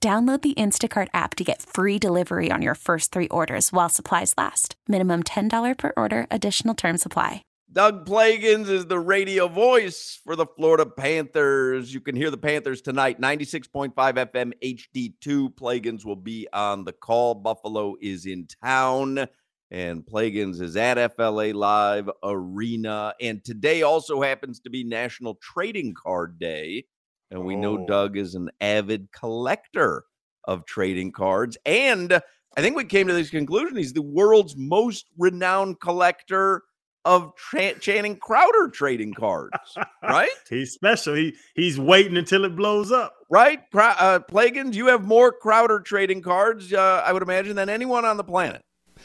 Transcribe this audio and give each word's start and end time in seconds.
Download 0.00 0.40
the 0.42 0.54
Instacart 0.54 1.08
app 1.14 1.34
to 1.36 1.44
get 1.44 1.62
free 1.62 1.98
delivery 1.98 2.50
on 2.50 2.62
your 2.62 2.74
first 2.74 3.12
three 3.12 3.28
orders 3.28 3.72
while 3.72 3.88
supplies 3.88 4.34
last. 4.36 4.76
Minimum 4.86 5.22
$10 5.24 5.78
per 5.78 5.92
order, 5.96 6.26
additional 6.30 6.74
term 6.74 6.98
supply. 6.98 7.42
Doug 7.76 8.06
Plagens 8.06 8.70
is 8.70 8.86
the 8.86 8.98
radio 8.98 9.48
voice 9.48 10.18
for 10.24 10.34
the 10.34 10.46
Florida 10.46 10.86
Panthers. 10.86 11.92
You 11.92 12.00
can 12.00 12.16
hear 12.16 12.30
the 12.30 12.38
Panthers 12.38 12.80
tonight, 12.80 13.20
96.5 13.20 13.92
FM 13.94 14.52
HD2. 14.62 15.54
Plagens 15.54 16.04
will 16.04 16.16
be 16.16 16.48
on 16.54 16.84
the 16.84 16.92
call. 16.92 17.34
Buffalo 17.34 17.96
is 18.00 18.24
in 18.24 18.46
town, 18.64 19.26
and 19.70 20.06
Plagens 20.06 20.62
is 20.62 20.74
at 20.76 21.16
FLA 21.16 21.52
Live 21.52 22.08
Arena. 22.22 23.12
And 23.20 23.44
today 23.44 23.82
also 23.82 24.22
happens 24.22 24.60
to 24.60 24.70
be 24.70 24.82
National 24.82 25.34
Trading 25.34 25.92
Card 25.92 26.38
Day. 26.38 26.84
And 27.30 27.44
we 27.44 27.56
know 27.56 27.78
Oh. 27.80 27.86
Doug 27.86 28.16
is 28.16 28.34
an 28.34 28.50
avid 28.60 29.08
collector 29.12 30.04
of 30.44 30.64
trading 30.64 31.12
cards. 31.12 31.56
And 31.66 32.12
I 32.56 32.60
think 32.62 32.76
we 32.76 32.84
came 32.84 33.08
to 33.08 33.12
this 33.14 33.30
conclusion 33.30 33.76
he's 33.76 33.92
the 33.92 34.02
world's 34.02 34.56
most 34.56 35.06
renowned 35.18 35.80
collector 35.80 36.62
of 37.04 37.32
Tra- 37.36 37.78
Channing 37.78 38.16
Crowder 38.16 38.68
trading 38.68 39.14
cards, 39.14 39.56
right? 40.02 40.28
He's 40.50 40.72
special. 40.72 41.14
He 41.14 41.36
he's 41.54 41.78
waiting 41.78 42.16
until 42.16 42.44
it 42.44 42.56
blows 42.56 42.90
up. 42.90 43.14
Right? 43.30 43.60
Cra- 43.70 43.94
Uh, 44.00 44.18
Plagens, 44.18 44.74
you 44.74 44.86
have 44.88 45.04
more 45.04 45.30
Crowder 45.30 45.78
trading 45.78 46.20
cards, 46.20 46.72
uh, 46.72 47.02
I 47.06 47.12
would 47.12 47.22
imagine, 47.22 47.54
than 47.54 47.68
anyone 47.68 48.04
on 48.04 48.16
the 48.16 48.24
planet. 48.24 48.62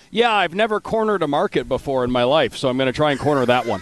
Yeah, 0.09 0.33
I've 0.33 0.55
never 0.55 0.79
cornered 0.79 1.21
a 1.21 1.27
market 1.27 1.67
before 1.67 2.03
in 2.03 2.09
my 2.11 2.23
life, 2.23 2.57
so 2.57 2.69
I'm 2.69 2.77
going 2.77 2.87
to 2.87 2.91
try 2.93 3.11
and 3.11 3.19
corner 3.19 3.45
that 3.45 3.67
one. 3.67 3.81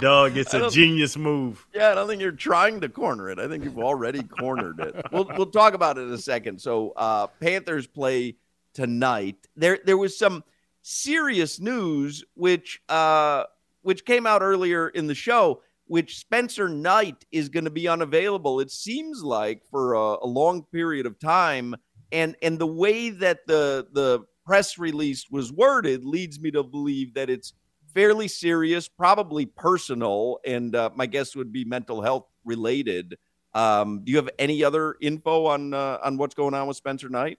Doug, 0.00 0.36
it's 0.36 0.54
a 0.54 0.70
genius 0.70 1.16
move. 1.16 1.66
Yeah, 1.74 1.90
I 1.90 1.94
don't 1.94 2.08
think 2.08 2.20
you're 2.20 2.32
trying 2.32 2.80
to 2.80 2.88
corner 2.88 3.30
it. 3.30 3.38
I 3.38 3.48
think 3.48 3.64
you've 3.64 3.78
already 3.78 4.22
cornered 4.22 4.80
it. 4.80 4.94
We'll 5.12 5.30
we'll 5.36 5.50
talk 5.50 5.74
about 5.74 5.98
it 5.98 6.02
in 6.02 6.12
a 6.12 6.18
second. 6.18 6.60
So 6.60 6.90
uh 6.96 7.28
Panthers 7.40 7.86
play 7.86 8.36
tonight. 8.72 9.36
There 9.56 9.78
there 9.84 9.96
was 9.96 10.18
some 10.18 10.44
serious 10.82 11.60
news 11.60 12.24
which 12.34 12.82
uh 12.88 13.44
which 13.82 14.04
came 14.04 14.26
out 14.26 14.42
earlier 14.42 14.88
in 14.88 15.06
the 15.06 15.14
show, 15.14 15.62
which 15.86 16.18
Spencer 16.18 16.68
Knight 16.68 17.24
is 17.30 17.48
going 17.48 17.64
to 17.64 17.70
be 17.70 17.86
unavailable. 17.86 18.60
It 18.60 18.70
seems 18.70 19.22
like 19.22 19.62
for 19.70 19.94
a, 19.94 20.16
a 20.22 20.26
long 20.26 20.62
period 20.64 21.06
of 21.06 21.18
time, 21.18 21.74
and 22.10 22.34
and 22.42 22.58
the 22.58 22.66
way 22.66 23.10
that 23.10 23.46
the 23.46 23.86
the 23.92 24.24
press 24.44 24.78
release 24.78 25.26
was 25.30 25.52
worded 25.52 26.04
leads 26.04 26.40
me 26.40 26.50
to 26.50 26.62
believe 26.62 27.14
that 27.14 27.30
it's 27.30 27.52
fairly 27.94 28.28
serious, 28.28 28.88
probably 28.88 29.46
personal, 29.46 30.38
and 30.44 30.74
uh, 30.74 30.90
my 30.94 31.06
guess 31.06 31.34
would 31.34 31.52
be 31.52 31.64
mental 31.64 32.02
health 32.02 32.26
related. 32.44 33.16
Um, 33.54 34.00
do 34.04 34.10
you 34.10 34.18
have 34.18 34.30
any 34.38 34.64
other 34.64 34.96
info 35.00 35.46
on 35.46 35.72
uh, 35.72 35.98
on 36.02 36.16
what's 36.16 36.34
going 36.34 36.54
on 36.54 36.66
with 36.66 36.76
Spencer 36.76 37.08
Knight? 37.08 37.38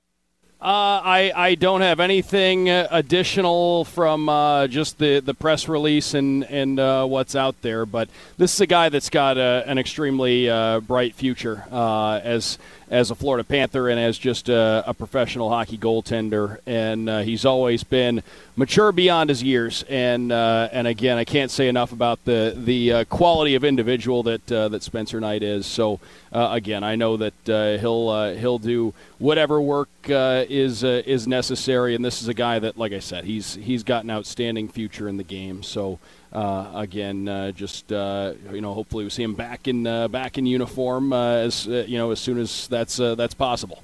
Uh, 0.62 1.02
I, 1.04 1.34
I 1.36 1.56
don't 1.56 1.82
have 1.82 2.00
anything 2.00 2.70
uh, 2.70 2.88
additional 2.90 3.84
from 3.84 4.30
uh, 4.30 4.68
just 4.68 4.98
the, 4.98 5.20
the 5.20 5.34
press 5.34 5.68
release 5.68 6.14
and, 6.14 6.46
and 6.46 6.80
uh, 6.80 7.06
what's 7.06 7.36
out 7.36 7.62
there, 7.62 7.86
but 7.86 8.10
this 8.38 8.54
is 8.54 8.62
a 8.62 8.66
guy 8.66 8.88
that's 8.88 9.10
got 9.10 9.38
a, 9.38 9.64
an 9.68 9.78
extremely 9.78 10.50
uh, 10.50 10.80
bright 10.80 11.14
future 11.14 11.66
uh, 11.72 12.22
as 12.24 12.58
as 12.90 13.10
a 13.12 13.16
Florida 13.16 13.44
Panther 13.44 13.90
and 13.90 14.00
as 14.00 14.18
just 14.18 14.50
a, 14.50 14.84
a 14.86 14.94
professional 14.94 15.50
hockey 15.50 15.78
goaltender, 15.78 16.60
and 16.66 17.10
uh, 17.10 17.20
he's 17.20 17.46
always 17.46 17.84
been 17.84 18.22
mature 18.56 18.92
beyond 18.92 19.30
his 19.30 19.44
years. 19.44 19.84
And 19.90 20.32
uh, 20.32 20.70
and 20.72 20.88
again, 20.88 21.18
I 21.18 21.26
can't 21.26 21.52
say 21.52 21.68
enough 21.68 21.92
about 21.92 22.24
the 22.26 22.54
the 22.56 22.92
uh, 22.92 23.04
quality 23.06 23.56
of 23.56 23.64
individual 23.64 24.24
that 24.24 24.52
uh, 24.52 24.70
that 24.70 24.84
Spencer 24.84 25.20
Knight 25.20 25.44
is. 25.44 25.66
So 25.66 26.00
uh, 26.32 26.50
again, 26.52 26.84
I 26.84 26.96
know 26.96 27.18
that 27.18 27.50
uh, 27.50 27.78
he'll 27.80 28.36
he'll 28.36 28.60
do 28.60 28.94
whatever 29.18 29.60
work 29.60 29.90
is 30.08 30.84
is 30.84 31.28
necessary. 31.28 31.96
And 31.96 32.04
this 32.04 32.22
is 32.22 32.28
a 32.28 32.34
guy 32.34 32.60
that, 32.60 32.78
like 32.78 32.94
I 32.94 33.00
said, 33.00 33.26
he's 33.26 33.56
he's 33.56 33.84
got 33.84 34.04
an 34.04 34.12
outstanding 34.12 34.70
future 34.70 35.08
in 35.08 35.18
the 35.18 35.24
game. 35.24 35.64
So. 35.64 36.00
Uh, 36.34 36.70
again, 36.76 37.30
uh, 37.30 37.50
just 37.52 37.94
uh, 37.94 38.34
you 38.52 38.60
know, 38.60 38.74
hopefully 38.74 39.06
we 39.06 39.10
see 39.10 39.24
him 39.24 39.36
back 39.36 39.70
in 39.70 39.84
back 40.12 40.38
in 40.38 40.46
uniform 40.46 41.14
as 41.14 41.66
you 41.66 41.98
know 41.98 42.12
as 42.12 42.20
soon 42.20 42.38
as 42.38 42.68
that's 42.76 43.00
uh, 43.00 43.16
that's 43.16 43.34
possible. 43.34 43.82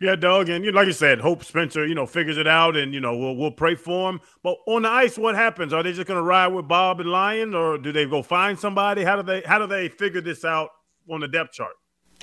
Yeah, 0.00 0.16
Doug, 0.16 0.48
and 0.48 0.64
you 0.64 0.72
like 0.72 0.86
you 0.86 0.94
said, 0.94 1.20
hope 1.20 1.44
Spencer, 1.44 1.86
you 1.86 1.94
know, 1.94 2.06
figures 2.06 2.38
it 2.38 2.46
out, 2.46 2.74
and 2.74 2.94
you 2.94 3.00
know, 3.00 3.14
we'll 3.14 3.36
we'll 3.36 3.50
pray 3.50 3.74
for 3.74 4.08
him. 4.08 4.20
But 4.42 4.56
on 4.66 4.82
the 4.82 4.88
ice, 4.88 5.18
what 5.18 5.34
happens? 5.34 5.74
Are 5.74 5.82
they 5.82 5.92
just 5.92 6.08
going 6.08 6.16
to 6.16 6.22
ride 6.22 6.48
with 6.48 6.66
Bob 6.66 7.00
and 7.00 7.10
Lyon, 7.10 7.54
or 7.54 7.76
do 7.76 7.92
they 7.92 8.06
go 8.06 8.22
find 8.22 8.58
somebody? 8.58 9.04
How 9.04 9.16
do 9.16 9.22
they 9.22 9.42
how 9.42 9.58
do 9.58 9.66
they 9.66 9.88
figure 9.88 10.22
this 10.22 10.42
out 10.42 10.70
on 11.10 11.20
the 11.20 11.28
depth 11.28 11.52
chart? 11.52 11.74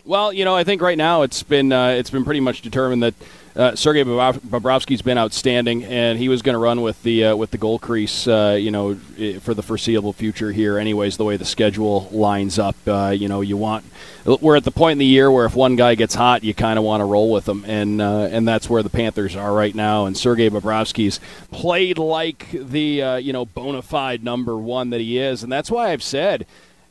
Well, 0.05 0.33
you 0.33 0.44
know, 0.44 0.55
I 0.55 0.63
think 0.63 0.81
right 0.81 0.97
now 0.97 1.22
it's 1.22 1.44
been 1.44 1.72
uh, 1.72 1.89
it's 1.89 2.09
been 2.09 2.25
pretty 2.25 2.39
much 2.39 2.63
determined 2.63 3.03
that 3.03 3.13
uh, 3.57 3.75
Sergei 3.75 4.03
Bobrovsky's 4.03 5.01
been 5.01 5.18
outstanding, 5.18 5.84
and 5.84 6.19
he 6.19 6.29
was 6.29 6.44
going 6.44 6.53
to 6.53 6.59
run 6.59 6.81
with 6.81 7.01
the 7.01 7.25
uh, 7.25 7.35
with 7.35 7.50
the 7.50 7.57
goal 7.57 7.79
crease, 7.79 8.28
uh, 8.28 8.56
you 8.59 8.69
know, 8.69 8.95
for 9.41 9.56
the 9.56 9.63
foreseeable 9.63 10.13
future 10.13 10.51
here. 10.51 10.78
Anyways, 10.78 11.18
the 11.18 11.23
way 11.23 11.38
the 11.38 11.45
schedule 11.45 12.07
lines 12.12 12.59
up, 12.59 12.75
uh, 12.85 13.09
you 13.17 13.28
know, 13.28 13.41
you 13.41 13.57
want 13.57 13.84
we're 14.25 14.57
at 14.57 14.63
the 14.63 14.72
point 14.72 14.94
in 14.94 14.97
the 15.00 15.06
year 15.06 15.31
where 15.31 15.46
if 15.46 15.56
one 15.56 15.75
guy 15.75 15.96
gets 15.96 16.13
hot, 16.13 16.44
you 16.44 16.53
kind 16.53 16.78
of 16.78 16.85
want 16.85 17.01
to 17.01 17.06
roll 17.06 17.31
with 17.31 17.50
him, 17.50 17.66
and 17.66 18.00
uh, 18.00 18.29
and 18.31 18.47
that's 18.47 18.70
where 18.70 18.84
the 18.84 18.91
Panthers 18.91 19.35
are 19.35 19.52
right 19.52 19.73
now. 19.73 20.05
And 20.05 20.16
Sergei 20.16 20.52
Bobrovsky's 20.52 21.20
played 21.52 21.97
like 21.97 22.52
the 22.52 23.02
uh, 23.02 23.16
you 23.16 23.34
know 23.34 23.46
bona 23.46 23.81
fide 23.81 24.23
number 24.23 24.55
one 24.55 24.91
that 24.91 25.02
he 25.02 25.17
is, 25.17 25.41
and 25.41 25.52
that's 25.52 25.72
why 25.72 25.91
I've 25.91 26.03
said 26.03 26.46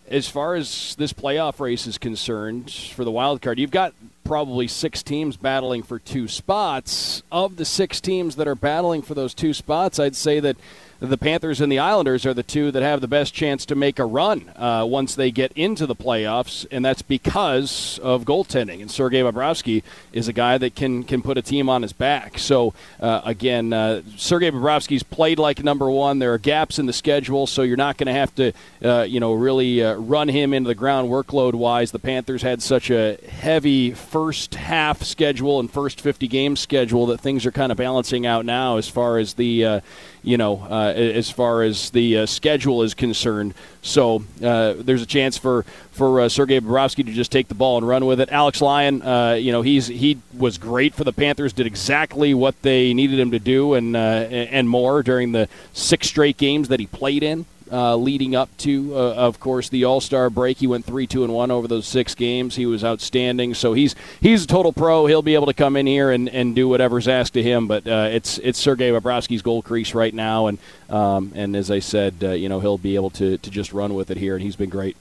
as 0.08 0.28
far 0.28 0.54
as 0.54 0.94
this 0.96 1.12
playoff 1.12 1.58
race 1.60 1.86
is 1.86 1.98
concerned 1.98 2.70
for 2.70 3.04
the 3.04 3.10
wild 3.10 3.42
card, 3.42 3.58
you've 3.58 3.70
got 3.70 3.92
probably 4.26 4.68
six 4.68 5.02
teams 5.02 5.36
battling 5.36 5.82
for 5.82 5.98
two 5.98 6.28
spots. 6.28 7.22
Of 7.30 7.56
the 7.56 7.64
six 7.64 8.00
teams 8.00 8.36
that 8.36 8.48
are 8.48 8.54
battling 8.54 9.02
for 9.02 9.14
those 9.14 9.34
two 9.34 9.54
spots, 9.54 9.98
I'd 9.98 10.16
say 10.16 10.40
that 10.40 10.56
the 11.00 11.18
Panthers 11.18 11.60
and 11.60 11.70
the 11.70 11.78
Islanders 11.78 12.24
are 12.24 12.32
the 12.32 12.42
two 12.42 12.70
that 12.70 12.82
have 12.82 13.00
the 13.00 13.08
best 13.08 13.34
chance 13.34 13.66
to 13.66 13.74
make 13.74 13.98
a 13.98 14.04
run 14.04 14.50
uh, 14.56 14.84
once 14.88 15.14
they 15.14 15.30
get 15.30 15.52
into 15.52 15.86
the 15.86 15.94
playoffs, 15.94 16.66
and 16.70 16.84
that's 16.84 17.02
because 17.02 17.98
of 18.02 18.24
goaltending. 18.24 18.80
And 18.80 18.90
Sergei 18.90 19.20
Bobrovsky 19.20 19.82
is 20.12 20.28
a 20.28 20.32
guy 20.32 20.56
that 20.58 20.74
can 20.74 21.04
can 21.04 21.20
put 21.22 21.36
a 21.36 21.42
team 21.42 21.68
on 21.68 21.82
his 21.82 21.92
back. 21.92 22.38
So 22.38 22.72
uh, 22.98 23.20
again, 23.24 23.72
uh, 23.72 24.02
Sergei 24.16 24.50
Bobrovsky's 24.50 25.02
played 25.02 25.38
like 25.38 25.62
number 25.62 25.90
one. 25.90 26.18
There 26.18 26.32
are 26.32 26.38
gaps 26.38 26.78
in 26.78 26.86
the 26.86 26.92
schedule, 26.92 27.46
so 27.46 27.62
you're 27.62 27.76
not 27.76 27.98
going 27.98 28.06
to 28.06 28.12
have 28.12 28.34
to, 28.36 28.52
uh, 28.82 29.02
you 29.02 29.20
know, 29.20 29.34
really 29.34 29.82
uh, 29.82 29.94
run 29.94 30.28
him 30.28 30.54
into 30.54 30.68
the 30.68 30.74
ground 30.74 31.10
workload 31.10 31.54
wise. 31.54 31.90
The 31.90 31.98
Panthers 31.98 32.42
had 32.42 32.62
such 32.62 32.90
a 32.90 33.18
heavy 33.28 33.90
first 33.90 34.54
half 34.54 35.02
schedule 35.02 35.60
and 35.60 35.70
first 35.70 36.00
50 36.00 36.26
game 36.28 36.56
schedule 36.56 37.06
that 37.06 37.20
things 37.20 37.44
are 37.44 37.52
kind 37.52 37.70
of 37.70 37.76
balancing 37.76 38.26
out 38.26 38.46
now 38.46 38.78
as 38.78 38.88
far 38.88 39.18
as 39.18 39.34
the 39.34 39.64
uh, 39.64 39.80
you 40.26 40.36
know, 40.36 40.56
as 40.94 41.30
far 41.30 41.62
as 41.62 41.90
the 41.90 42.18
uh, 42.18 42.26
schedule 42.26 42.82
is 42.82 42.94
concerned. 42.94 43.54
So 43.82 44.24
uh, 44.42 44.74
there's 44.78 45.02
a 45.02 45.06
chance 45.06 45.38
for 45.38 45.64
for 45.92 46.20
uh, 46.20 46.28
Sergei 46.28 46.60
Bobrovsky 46.60 47.04
to 47.06 47.12
just 47.12 47.32
take 47.32 47.48
the 47.48 47.54
ball 47.54 47.78
and 47.78 47.88
run 47.88 48.04
with 48.04 48.20
it. 48.20 48.30
Alex 48.30 48.60
Lyon, 48.60 49.02
uh, 49.02 49.32
you 49.32 49.52
know, 49.52 49.62
he's 49.62 49.86
he 49.86 50.18
was 50.36 50.58
great 50.58 50.94
for 50.94 51.04
the 51.04 51.12
Panthers. 51.12 51.52
Did 51.52 51.66
exactly 51.66 52.34
what 52.34 52.60
they 52.62 52.92
needed 52.94 53.18
him 53.18 53.30
to 53.30 53.38
do 53.38 53.74
and 53.74 53.96
uh, 53.96 53.98
and 53.98 54.68
more 54.68 55.02
during 55.02 55.32
the 55.32 55.48
six 55.72 56.08
straight 56.08 56.36
games 56.36 56.68
that 56.68 56.80
he 56.80 56.86
played 56.86 57.22
in 57.22 57.46
uh, 57.70 57.96
leading 57.96 58.34
up 58.34 58.48
to, 58.58 58.94
uh, 58.94 59.14
of 59.14 59.40
course, 59.40 59.68
the 59.68 59.84
All 59.84 60.00
Star 60.00 60.30
break. 60.30 60.58
He 60.58 60.66
went 60.66 60.84
three, 60.84 61.06
two, 61.06 61.24
and 61.24 61.32
one 61.32 61.50
over 61.50 61.68
those 61.68 61.86
six 61.86 62.14
games. 62.14 62.56
He 62.56 62.66
was 62.66 62.84
outstanding. 62.84 63.54
So 63.54 63.72
he's 63.72 63.94
he's 64.20 64.44
a 64.44 64.46
total 64.46 64.72
pro. 64.72 65.06
He'll 65.06 65.22
be 65.22 65.34
able 65.34 65.46
to 65.46 65.54
come 65.54 65.76
in 65.76 65.86
here 65.86 66.10
and, 66.10 66.28
and 66.28 66.54
do 66.54 66.68
whatever's 66.68 67.08
asked 67.08 67.36
of 67.36 67.44
him. 67.44 67.66
But 67.66 67.86
uh, 67.86 68.08
it's 68.10 68.38
it's 68.38 68.58
Sergei 68.58 68.90
Bobrovsky's 68.90 69.42
goal 69.42 69.62
crease 69.62 69.94
right 69.94 70.14
now, 70.14 70.46
and 70.46 70.58
um, 70.88 71.32
and 71.34 71.56
as 71.56 71.70
I 71.70 71.80
said, 71.80 72.14
uh, 72.22 72.30
you 72.30 72.48
know 72.48 72.60
he'll 72.60 72.78
be 72.78 72.94
able 72.94 73.10
to 73.10 73.38
to 73.38 73.50
just 73.50 73.72
run 73.72 73.94
with 73.94 74.10
it 74.10 74.16
here, 74.16 74.34
and 74.34 74.42
he's 74.42 74.56
been 74.56 74.70
great. 74.70 74.96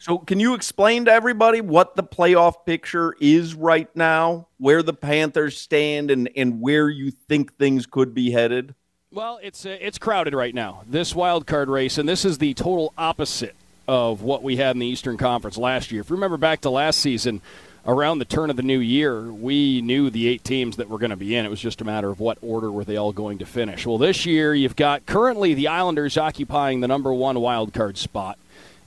So, 0.00 0.18
can 0.18 0.38
you 0.38 0.54
explain 0.54 1.06
to 1.06 1.12
everybody 1.12 1.60
what 1.60 1.96
the 1.96 2.04
playoff 2.04 2.64
picture 2.64 3.16
is 3.20 3.54
right 3.54 3.94
now, 3.96 4.46
where 4.58 4.82
the 4.84 4.94
Panthers 4.94 5.58
stand, 5.58 6.12
and, 6.12 6.30
and 6.36 6.60
where 6.60 6.88
you 6.88 7.10
think 7.10 7.56
things 7.56 7.84
could 7.84 8.14
be 8.14 8.30
headed? 8.30 8.76
Well, 9.10 9.40
it's 9.42 9.64
uh, 9.64 9.70
it's 9.80 9.96
crowded 9.96 10.34
right 10.34 10.54
now. 10.54 10.82
This 10.86 11.14
wild 11.14 11.46
card 11.46 11.70
race, 11.70 11.96
and 11.96 12.06
this 12.06 12.26
is 12.26 12.36
the 12.36 12.52
total 12.52 12.92
opposite 12.98 13.56
of 13.86 14.20
what 14.20 14.42
we 14.42 14.56
had 14.56 14.76
in 14.76 14.80
the 14.80 14.86
Eastern 14.86 15.16
Conference 15.16 15.56
last 15.56 15.90
year. 15.90 16.02
If 16.02 16.10
you 16.10 16.16
remember 16.16 16.36
back 16.36 16.60
to 16.60 16.70
last 16.70 16.98
season, 16.98 17.40
around 17.86 18.18
the 18.18 18.26
turn 18.26 18.50
of 18.50 18.56
the 18.56 18.62
new 18.62 18.80
year, 18.80 19.32
we 19.32 19.80
knew 19.80 20.10
the 20.10 20.28
eight 20.28 20.44
teams 20.44 20.76
that 20.76 20.90
were 20.90 20.98
going 20.98 21.08
to 21.08 21.16
be 21.16 21.34
in. 21.34 21.46
It 21.46 21.48
was 21.48 21.60
just 21.60 21.80
a 21.80 21.86
matter 21.86 22.10
of 22.10 22.20
what 22.20 22.36
order 22.42 22.70
were 22.70 22.84
they 22.84 22.98
all 22.98 23.14
going 23.14 23.38
to 23.38 23.46
finish. 23.46 23.86
Well, 23.86 23.96
this 23.96 24.26
year 24.26 24.54
you've 24.54 24.76
got 24.76 25.06
currently 25.06 25.54
the 25.54 25.68
Islanders 25.68 26.18
occupying 26.18 26.82
the 26.82 26.88
number 26.88 27.10
one 27.10 27.40
wild 27.40 27.72
card 27.72 27.96
spot, 27.96 28.36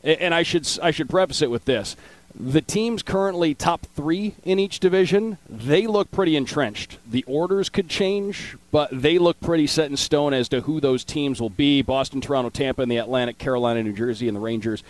and 0.04 0.36
I 0.36 0.44
should 0.44 0.68
I 0.84 0.92
should 0.92 1.10
preface 1.10 1.42
it 1.42 1.50
with 1.50 1.66
this: 1.66 1.96
the 2.36 2.62
teams 2.62 3.04
currently 3.04 3.54
top 3.54 3.86
three 3.96 4.36
in 4.44 4.60
each 4.60 4.80
division, 4.80 5.38
they 5.50 5.88
look 5.88 6.12
pretty 6.12 6.36
entrenched. 6.36 6.98
The 7.10 7.24
orders 7.28 7.70
could 7.70 7.90
change, 7.90 8.58
but 8.72 8.90
they 8.92 9.18
look 9.18 9.40
pretty 9.40 9.68
set 9.68 9.90
in 9.90 9.98
stone 9.98 10.34
as 10.34 10.50
to 10.50 10.62
who 10.62 10.80
those 10.80 11.04
teams 11.04 11.42
will 11.42 11.50
be 11.50 11.82
Boston, 11.82 12.22
Toronto, 12.22 12.50
Tampa, 12.50 12.82
and 12.82 12.92
the 12.92 12.98
Atlantic, 12.98 13.38
Carolina, 13.38 13.84
New 13.84 13.94
Jersey, 13.94 14.28
and 14.28 14.36
the 14.36 14.42
Rangers 14.42 14.84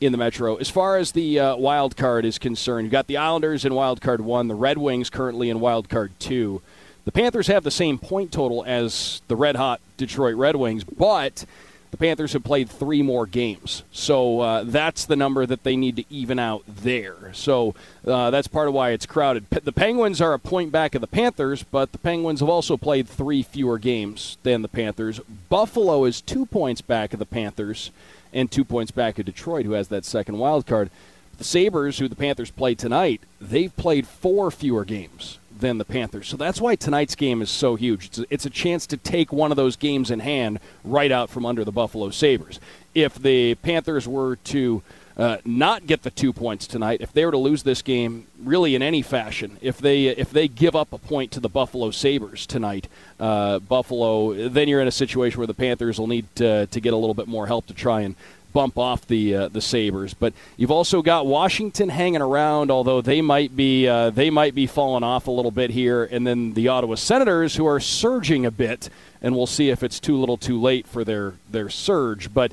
in 0.00 0.12
the 0.12 0.18
Metro. 0.18 0.56
As 0.56 0.70
far 0.70 0.96
as 0.96 1.12
the 1.12 1.38
uh, 1.38 1.56
wild 1.56 1.96
card 1.96 2.24
is 2.24 2.38
concerned, 2.38 2.86
you've 2.86 2.92
got 2.92 3.06
the 3.06 3.18
Islanders 3.18 3.64
in 3.64 3.74
wild 3.74 4.00
card 4.00 4.20
one, 4.20 4.48
the 4.48 4.54
Red 4.54 4.78
Wings 4.78 5.10
currently 5.10 5.50
in 5.50 5.60
wild 5.60 5.88
card 5.88 6.12
two. 6.18 6.62
The 7.04 7.12
Panthers 7.12 7.46
have 7.46 7.64
the 7.64 7.70
same 7.70 7.98
point 7.98 8.30
total 8.30 8.64
as 8.66 9.22
the 9.28 9.36
red 9.36 9.56
hot 9.56 9.80
Detroit 9.96 10.36
Red 10.36 10.56
Wings, 10.56 10.84
but 10.84 11.44
the 11.90 11.96
Panthers 11.96 12.32
have 12.34 12.44
played 12.44 12.70
three 12.70 13.02
more 13.02 13.26
games. 13.26 13.82
So 13.90 14.40
uh, 14.40 14.64
that's 14.64 15.04
the 15.04 15.16
number 15.16 15.44
that 15.46 15.64
they 15.64 15.76
need 15.76 15.96
to 15.96 16.04
even 16.08 16.38
out 16.38 16.62
there. 16.66 17.32
So 17.32 17.74
uh, 18.06 18.30
that's 18.30 18.48
part 18.48 18.68
of 18.68 18.74
why 18.74 18.90
it's 18.90 19.06
crowded. 19.06 19.50
The 19.50 19.72
Penguins 19.72 20.20
are 20.20 20.32
a 20.32 20.38
point 20.38 20.70
back 20.70 20.94
of 20.94 21.00
the 21.00 21.06
Panthers, 21.06 21.62
but 21.64 21.92
the 21.92 21.98
Penguins 21.98 22.40
have 22.40 22.48
also 22.48 22.76
played 22.76 23.08
three 23.08 23.42
fewer 23.42 23.78
games 23.78 24.38
than 24.44 24.62
the 24.62 24.68
Panthers. 24.68 25.20
Buffalo 25.48 26.04
is 26.04 26.20
two 26.20 26.46
points 26.46 26.80
back 26.80 27.12
of 27.12 27.18
the 27.18 27.26
Panthers 27.26 27.90
and 28.32 28.50
two 28.50 28.64
points 28.64 28.92
back 28.92 29.18
of 29.18 29.26
Detroit, 29.26 29.66
who 29.66 29.72
has 29.72 29.88
that 29.88 30.04
second 30.04 30.38
wild 30.38 30.66
card. 30.66 30.90
The 31.38 31.44
Sabres, 31.44 31.98
who 31.98 32.06
the 32.06 32.14
Panthers 32.14 32.50
play 32.50 32.74
tonight, 32.74 33.22
they've 33.40 33.74
played 33.76 34.06
four 34.06 34.50
fewer 34.50 34.84
games 34.84 35.39
than 35.60 35.78
the 35.78 35.84
Panthers. 35.84 36.28
So 36.28 36.36
that's 36.36 36.60
why 36.60 36.74
tonight's 36.74 37.14
game 37.14 37.42
is 37.42 37.50
so 37.50 37.76
huge. 37.76 38.06
It's 38.06 38.18
a, 38.18 38.24
it's 38.30 38.46
a 38.46 38.50
chance 38.50 38.86
to 38.88 38.96
take 38.96 39.32
one 39.32 39.50
of 39.50 39.56
those 39.56 39.76
games 39.76 40.10
in 40.10 40.20
hand 40.20 40.58
right 40.84 41.12
out 41.12 41.30
from 41.30 41.46
under 41.46 41.64
the 41.64 41.72
Buffalo 41.72 42.10
Sabres. 42.10 42.58
If 42.94 43.14
the 43.14 43.54
Panthers 43.56 44.08
were 44.08 44.36
to 44.36 44.82
uh, 45.16 45.36
not 45.44 45.86
get 45.86 46.02
the 46.02 46.10
two 46.10 46.32
points 46.32 46.66
tonight, 46.66 47.00
if 47.00 47.12
they 47.12 47.24
were 47.24 47.30
to 47.30 47.38
lose 47.38 47.62
this 47.62 47.82
game 47.82 48.26
really 48.42 48.74
in 48.74 48.82
any 48.82 49.02
fashion, 49.02 49.58
if 49.60 49.78
they 49.78 50.06
if 50.06 50.30
they 50.30 50.48
give 50.48 50.74
up 50.74 50.92
a 50.92 50.98
point 50.98 51.30
to 51.32 51.40
the 51.40 51.48
Buffalo 51.48 51.90
Sabres 51.90 52.46
tonight, 52.46 52.88
uh, 53.18 53.58
Buffalo, 53.58 54.48
then 54.48 54.66
you're 54.66 54.80
in 54.80 54.88
a 54.88 54.92
situation 54.92 55.38
where 55.38 55.46
the 55.46 55.54
Panthers 55.54 55.98
will 55.98 56.06
need 56.06 56.26
to, 56.36 56.66
to 56.66 56.80
get 56.80 56.94
a 56.94 56.96
little 56.96 57.14
bit 57.14 57.28
more 57.28 57.46
help 57.46 57.66
to 57.66 57.74
try 57.74 58.00
and 58.00 58.14
bump 58.52 58.78
off 58.78 59.06
the 59.06 59.34
uh, 59.34 59.48
the 59.48 59.60
Sabres. 59.60 60.14
But 60.14 60.32
you've 60.56 60.70
also 60.70 61.02
got 61.02 61.26
Washington 61.26 61.88
hanging 61.88 62.22
around, 62.22 62.70
although 62.70 63.00
they 63.00 63.20
might 63.20 63.56
be 63.56 63.88
uh, 63.88 64.10
they 64.10 64.30
might 64.30 64.54
be 64.54 64.66
falling 64.66 65.02
off 65.02 65.26
a 65.26 65.30
little 65.30 65.50
bit 65.50 65.70
here, 65.70 66.04
and 66.04 66.26
then 66.26 66.54
the 66.54 66.68
Ottawa 66.68 66.94
Senators 66.94 67.56
who 67.56 67.66
are 67.66 67.80
surging 67.80 68.46
a 68.46 68.50
bit, 68.50 68.88
and 69.22 69.34
we'll 69.34 69.46
see 69.46 69.70
if 69.70 69.82
it's 69.82 70.00
too 70.00 70.18
little, 70.18 70.36
too 70.36 70.60
late 70.60 70.86
for 70.86 71.04
their 71.04 71.34
their 71.50 71.68
surge. 71.68 72.32
But 72.32 72.52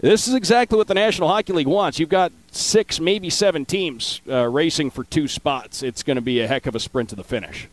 this 0.00 0.26
is 0.26 0.34
exactly 0.34 0.78
what 0.78 0.86
the 0.86 0.94
National 0.94 1.28
Hockey 1.28 1.52
League 1.52 1.66
wants. 1.66 1.98
You've 1.98 2.08
got 2.08 2.32
six, 2.50 2.98
maybe 3.00 3.28
seven 3.28 3.66
teams 3.66 4.22
uh, 4.28 4.48
racing 4.48 4.90
for 4.90 5.04
two 5.04 5.28
spots. 5.28 5.82
It's 5.82 6.02
going 6.02 6.16
to 6.16 6.22
be 6.22 6.40
a 6.40 6.46
heck 6.46 6.66
of 6.66 6.74
a 6.74 6.80
sprint 6.80 7.10
to 7.10 7.16
the 7.16 7.24
finish. 7.24 7.68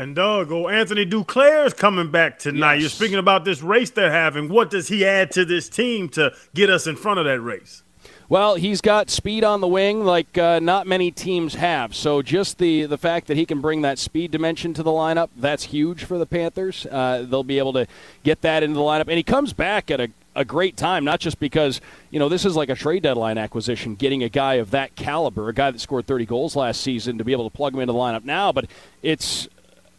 And 0.00 0.16
Doug, 0.16 0.50
oh, 0.50 0.66
Anthony 0.66 1.04
Duclair 1.04 1.66
is 1.66 1.74
coming 1.74 2.10
back 2.10 2.38
tonight. 2.38 2.76
Yes. 2.76 2.80
You're 2.80 2.88
speaking 2.88 3.18
about 3.18 3.44
this 3.44 3.60
race 3.60 3.90
they're 3.90 4.10
having. 4.10 4.48
What 4.48 4.70
does 4.70 4.88
he 4.88 5.04
add 5.04 5.30
to 5.32 5.44
this 5.44 5.68
team 5.68 6.08
to 6.10 6.34
get 6.54 6.70
us 6.70 6.86
in 6.86 6.96
front 6.96 7.18
of 7.18 7.26
that 7.26 7.38
race? 7.38 7.82
Well, 8.30 8.54
he's 8.54 8.80
got 8.80 9.10
speed 9.10 9.44
on 9.44 9.60
the 9.60 9.68
wing 9.68 10.06
like 10.06 10.38
uh, 10.38 10.58
not 10.58 10.86
many 10.86 11.10
teams 11.10 11.56
have. 11.56 11.94
So 11.94 12.22
just 12.22 12.56
the 12.56 12.86
the 12.86 12.96
fact 12.96 13.26
that 13.26 13.36
he 13.36 13.44
can 13.44 13.60
bring 13.60 13.82
that 13.82 13.98
speed 13.98 14.30
dimension 14.30 14.72
to 14.72 14.82
the 14.82 14.90
lineup, 14.90 15.28
that's 15.36 15.64
huge 15.64 16.04
for 16.04 16.16
the 16.16 16.24
Panthers. 16.24 16.86
Uh, 16.86 17.26
they'll 17.28 17.44
be 17.44 17.58
able 17.58 17.74
to 17.74 17.86
get 18.22 18.40
that 18.40 18.62
into 18.62 18.76
the 18.76 18.80
lineup, 18.80 19.08
and 19.08 19.18
he 19.18 19.22
comes 19.22 19.52
back 19.52 19.90
at 19.90 20.00
a 20.00 20.08
a 20.36 20.44
great 20.44 20.76
time, 20.76 21.04
not 21.04 21.18
just 21.18 21.40
because, 21.40 21.80
you 22.10 22.20
know, 22.20 22.28
this 22.28 22.44
is 22.44 22.54
like 22.54 22.68
a 22.68 22.74
trade 22.76 23.02
deadline 23.02 23.36
acquisition, 23.36 23.96
getting 23.96 24.22
a 24.22 24.28
guy 24.28 24.54
of 24.54 24.70
that 24.70 24.94
caliber, 24.94 25.48
a 25.48 25.52
guy 25.52 25.72
that 25.72 25.80
scored 25.80 26.06
30 26.06 26.24
goals 26.24 26.54
last 26.54 26.80
season, 26.80 27.18
to 27.18 27.24
be 27.24 27.32
able 27.32 27.50
to 27.50 27.54
plug 27.54 27.74
him 27.74 27.80
into 27.80 27.92
the 27.92 27.98
lineup 27.98 28.24
now, 28.24 28.52
but 28.52 28.66
it's 29.02 29.48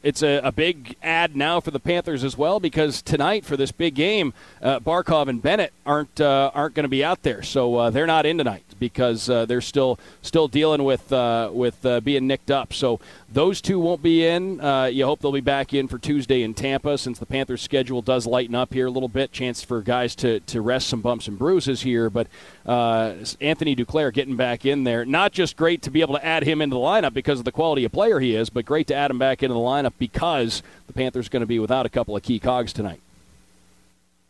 it's 0.04 0.24
a, 0.24 0.38
a, 0.44 0.52
big 0.52 0.96
ad 1.04 1.36
now 1.36 1.60
for 1.60 1.72
the 1.72 1.80
Panthers 1.80 2.24
as 2.24 2.38
well 2.38 2.60
because 2.60 3.02
tonight 3.02 3.46
for 3.46 3.56
this 3.56 3.72
big 3.72 3.94
game, 3.96 4.34
uh, 4.62 4.80
Barkov 4.80 5.28
and 5.28 5.42
Bennett 5.42 5.74
aren't 5.86 6.20
uh, 6.20 6.52
aren't 6.54 6.76
going 6.76 6.84
to 6.84 6.90
be 6.90 7.04
out 7.04 7.24
there, 7.24 7.44
so 7.44 7.76
uh, 7.76 7.90
they're 7.90 8.08
not 8.08 8.26
in 8.26 8.38
tonight 8.38 8.64
because 8.80 9.30
uh, 9.30 9.46
they're 9.46 9.62
still 9.62 10.00
still 10.22 10.48
dealing 10.48 10.84
with 10.84 11.12
uh, 11.14 11.50
with 11.54 11.86
uh, 11.86 12.00
being 12.00 12.28
nicked 12.28 12.52
up. 12.52 12.74
So 12.74 13.00
those 13.34 13.62
two 13.62 13.80
won't 13.80 14.04
be 14.04 14.26
in. 14.26 14.60
Uh, 14.60 14.86
you 14.86 15.06
hope 15.06 15.22
they'll 15.22 15.32
be 15.32 15.40
back 15.40 15.74
in 15.74 15.88
for 15.88 15.98
Tuesday 15.98 16.44
in 16.44 16.54
Tampa 16.54 16.98
since 16.98 17.18
the 17.18 17.26
Panthers' 17.26 17.62
schedule 17.62 18.02
does 18.02 18.26
lighten 18.26 18.56
up 18.56 18.74
here 18.74 18.88
a 18.88 18.92
little 18.92 19.08
bit. 19.08 19.32
Chance 19.32 19.64
for 19.64 19.82
guys 19.82 20.16
to, 20.16 20.42
to 20.42 20.62
rest 20.62 20.88
some 20.88 21.02
bumps 21.02 21.28
and 21.28 21.40
bruises 21.40 21.82
here. 21.82 22.10
But 22.10 22.28
uh, 22.66 23.16
Anthony 23.40 23.76
Duclair 23.76 24.14
getting 24.14 24.36
back 24.36 24.66
in 24.66 24.84
there. 24.84 25.06
Not 25.06 25.32
just 25.32 25.56
great 25.56 25.82
to 25.84 25.92
be 25.92 26.02
able 26.02 26.16
to 26.16 26.26
add 26.26 26.44
him 26.44 26.62
into 26.62 26.74
the 26.74 26.82
lineup 26.82 27.14
because 27.14 27.40
of 27.40 27.46
the 27.46 27.52
quality 27.52 27.86
of 27.86 27.92
player 27.92 28.20
he 28.20 28.36
is, 28.36 28.50
but 28.50 28.66
great 28.66 28.88
to 28.88 28.96
add 28.96 29.12
him 29.12 29.20
back 29.20 29.42
into 29.44 29.54
the 29.54 29.60
lineup 29.60 29.94
because 29.98 30.62
the 30.88 30.94
Panthers 30.94 31.30
going 31.30 31.42
to 31.42 31.48
be 31.48 31.60
without 31.60 31.86
a 31.86 31.90
couple 31.90 32.16
of 32.16 32.24
key 32.24 32.40
cogs 32.40 32.74
tonight. 32.74 33.00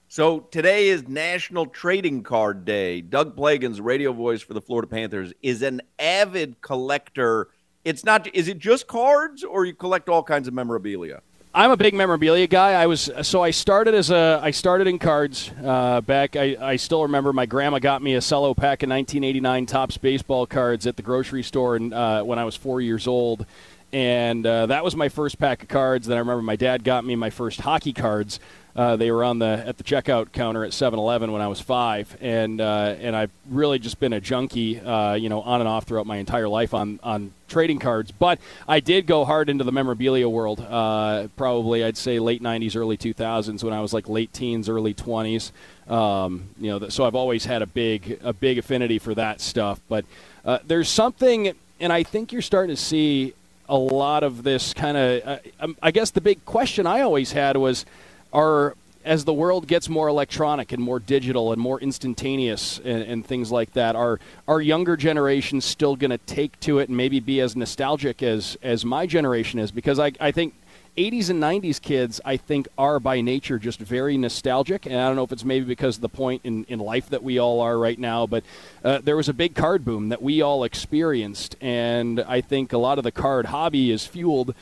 So 0.10 0.42
today 0.42 0.90
is 0.90 1.08
National 1.08 1.66
Trading 1.66 2.22
Card 2.22 2.66
Day. 2.66 3.00
Doug 3.00 3.36
Plagens, 3.38 3.80
radio 3.82 4.12
voice 4.12 4.42
for 4.42 4.54
the 4.54 4.60
Florida 4.60 4.88
Panthers, 4.88 5.32
is 5.42 5.62
an 5.62 5.82
avid 5.98 6.60
collector. 6.60 7.48
It's 7.84 8.04
not. 8.04 8.34
Is 8.36 8.48
it 8.48 8.60
just 8.60 8.88
cards, 8.88 9.44
or 9.44 9.66
you 9.66 9.74
collect 9.74 10.10
all 10.10 10.24
kinds 10.24 10.48
of 10.48 10.54
memorabilia? 10.54 11.22
I'm 11.54 11.72
a 11.72 11.78
big 11.78 11.94
memorabilia 11.94 12.48
guy. 12.48 12.82
I 12.82 12.86
was 12.86 13.10
so 13.24 13.44
I 13.44 13.52
started 13.52 13.94
as 13.94 14.10
a 14.10 14.40
I 14.42 14.52
started 14.52 14.88
in 14.88 15.00
cards 15.00 15.52
uh, 15.62 16.00
back. 16.00 16.38
I, 16.38 16.56
I 16.62 16.76
still 16.78 17.02
remember 17.02 17.34
my 17.34 17.46
grandma 17.46 17.80
got 17.80 18.02
me 18.02 18.16
a 18.16 18.22
cello 18.22 18.54
pack 18.54 18.84
of 18.84 18.90
1989 18.90 19.66
Topps 19.66 19.98
baseball 19.98 20.46
cards 20.46 20.88
at 20.88 20.96
the 20.96 21.02
grocery 21.02 21.44
store 21.44 21.76
and, 21.76 21.94
uh, 21.94 22.24
when 22.24 22.40
I 22.40 22.46
was 22.46 22.56
four 22.56 22.80
years 22.80 23.06
old, 23.06 23.46
and 23.94 24.46
uh, 24.46 24.68
that 24.68 24.84
was 24.84 24.96
my 24.96 25.10
first 25.10 25.40
pack 25.40 25.64
of 25.64 25.70
cards. 25.70 26.08
Then 26.08 26.18
I 26.18 26.20
remember 26.20 26.42
my 26.42 26.56
dad 26.56 26.84
got 26.84 27.06
me 27.06 27.16
my 27.16 27.30
first 27.30 27.62
hockey 27.62 27.94
cards 27.94 28.40
Uh, 28.74 28.96
they 28.96 29.12
were 29.12 29.24
on 29.24 29.40
the 29.40 29.64
at 29.68 29.78
the 29.78 29.84
checkout 29.84 30.32
counter 30.32 30.64
at 30.64 30.72
7-Eleven 30.72 31.32
when 31.34 31.42
I 31.42 31.50
was 31.50 31.60
five, 31.60 32.16
and 32.22 32.62
uh, 32.62 32.96
and 33.02 33.16
I've 33.18 33.32
really 33.50 33.80
just 33.80 34.00
been 34.00 34.14
a 34.14 34.22
junkie, 34.22 34.80
uh, 34.80 35.14
you 35.16 35.28
know, 35.28 35.42
on 35.42 35.60
and 35.60 35.68
off 35.68 35.84
throughout 35.84 36.06
my 36.06 36.18
entire 36.18 36.48
life 36.48 36.74
on 36.74 36.98
on 37.04 37.34
trading 37.50 37.80
cards. 37.80 38.12
But 38.12 38.40
I 38.70 38.80
did 38.80 39.08
go 39.08 39.26
hard 39.26 39.50
into 39.50 39.66
the 39.66 39.74
memorabilia 39.74 40.30
world. 40.30 40.62
Uh, 40.62 41.28
probably 41.36 41.84
I'd 41.84 41.98
say 41.98 42.20
late 42.20 42.42
'90s, 42.42 42.78
early 42.78 42.96
2000s, 42.98 43.62
when 43.62 43.74
I 43.74 43.82
was 43.82 43.92
like 43.94 44.08
late 44.08 44.32
teens, 44.32 44.70
early 44.70 44.94
20s. 44.94 45.52
Um, 45.90 46.46
you 46.58 46.72
know, 46.72 46.88
so 46.88 47.04
I've 47.04 47.16
always 47.16 47.44
had 47.44 47.62
a 47.62 47.68
big 47.68 48.22
a 48.24 48.32
big 48.32 48.58
affinity 48.58 49.00
for 49.00 49.14
that 49.16 49.42
stuff. 49.42 49.82
But 49.90 50.06
uh, 50.46 50.60
there's 50.66 50.88
something, 50.88 51.54
and 51.82 51.92
I 51.92 52.04
think 52.04 52.32
you're 52.32 52.42
starting 52.42 52.74
to 52.74 52.82
see 52.82 53.34
a 53.72 53.78
lot 53.78 54.24
of 54.24 54.44
this 54.44 54.74
kind 54.74 54.98
of. 54.98 55.22
Uh, 55.26 55.38
um, 55.62 55.78
I 55.82 55.92
guess 55.92 56.12
the 56.12 56.22
big 56.22 56.44
question 56.46 56.86
I 56.86 57.02
always 57.02 57.32
had 57.32 57.56
was 57.58 57.86
are 58.34 58.76
as 59.04 59.26
the 59.26 59.34
world 59.34 59.66
gets 59.66 59.90
more 59.90 60.08
electronic 60.08 60.72
and 60.74 60.84
more 60.84 61.00
digital 61.00 61.52
and 61.52 61.60
more 61.60 61.80
instantaneous 61.80 62.80
and, 62.80 63.02
and 63.02 63.26
things 63.26 63.52
like 63.52 63.74
that, 63.74 63.96
are 63.96 64.20
our 64.48 64.62
younger 64.62 64.96
generation 64.96 65.60
still 65.60 65.96
going 65.96 66.12
to 66.12 66.20
take 66.20 66.60
to 66.60 66.78
it 66.78 66.90
and 66.90 66.98
maybe 66.98 67.20
be 67.20 67.40
as 67.40 67.56
nostalgic 67.56 68.22
as 68.22 68.58
as 68.62 68.86
my 68.86 69.08
generation 69.08 69.58
is? 69.58 69.72
Because 69.72 70.00
I, 70.00 70.12
I 70.20 70.32
think 70.32 70.54
80s 70.98 71.30
and 71.30 71.42
90s 71.42 71.82
kids, 71.82 72.20
I 72.26 72.38
think, 72.38 72.68
are 72.78 73.00
by 73.00 73.22
nature 73.22 73.58
just 73.58 73.80
very 73.80 74.18
nostalgic. 74.18 74.86
And 74.86 74.96
I 74.96 75.08
don't 75.08 75.16
know 75.16 75.24
if 75.24 75.32
it's 75.32 75.46
maybe 75.46 75.66
because 75.66 75.96
of 75.98 76.02
the 76.02 76.10
point 76.10 76.42
in, 76.44 76.66
in 76.66 76.80
life 76.80 77.10
that 77.10 77.24
we 77.24 77.40
all 77.40 77.62
are 77.62 77.78
right 77.78 77.98
now, 77.98 78.28
but 78.28 78.44
uh, 78.84 79.00
there 79.00 79.16
was 79.16 79.30
a 79.30 79.34
big 79.34 79.56
card 79.56 79.86
boom 79.86 80.10
that 80.10 80.22
we 80.22 80.42
all 80.42 80.64
experienced. 80.64 81.56
And 81.62 82.20
I 82.22 82.42
think 82.42 82.74
a 82.74 82.78
lot 82.78 82.98
of 82.98 83.04
the 83.04 83.12
card 83.12 83.48
hobby 83.48 83.92
is 83.92 84.06
fueled 84.06 84.54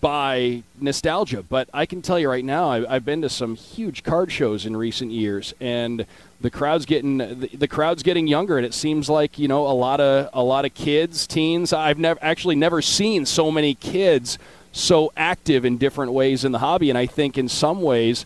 by 0.00 0.62
nostalgia. 0.78 1.42
But 1.42 1.68
I 1.72 1.86
can 1.86 2.02
tell 2.02 2.18
you 2.18 2.28
right 2.28 2.44
now, 2.44 2.70
I, 2.70 2.94
have 2.94 3.04
been 3.04 3.22
to 3.22 3.28
some 3.28 3.54
huge 3.54 4.02
card 4.02 4.30
shows 4.30 4.66
in 4.66 4.76
recent 4.76 5.10
years, 5.10 5.54
and 5.60 6.04
the 6.40 6.50
crowd's 6.50 6.84
getting 6.84 7.18
the, 7.18 7.50
the, 7.52 7.66
crowd's 7.66 8.02
getting 8.02 8.26
younger, 8.26 8.58
and 8.58 8.66
it 8.66 8.74
seems 8.74 9.08
like 9.08 9.38
you 9.38 9.48
know 9.48 9.66
a 9.66 9.72
lot 9.72 10.00
of 10.00 10.28
a 10.32 10.42
lot 10.42 10.64
of 10.64 10.74
kids, 10.74 11.26
teens. 11.26 11.72
I've 11.72 11.98
never 11.98 12.20
actually 12.22 12.56
never 12.56 12.82
seen 12.82 13.24
so 13.24 13.50
many 13.50 13.74
kids 13.74 14.38
so 14.72 15.12
active 15.16 15.64
in 15.64 15.78
different 15.78 16.12
ways 16.12 16.44
in 16.44 16.52
the 16.52 16.58
hobby. 16.58 16.90
And 16.90 16.98
I 16.98 17.06
think 17.06 17.38
in 17.38 17.48
some 17.48 17.82
ways, 17.82 18.24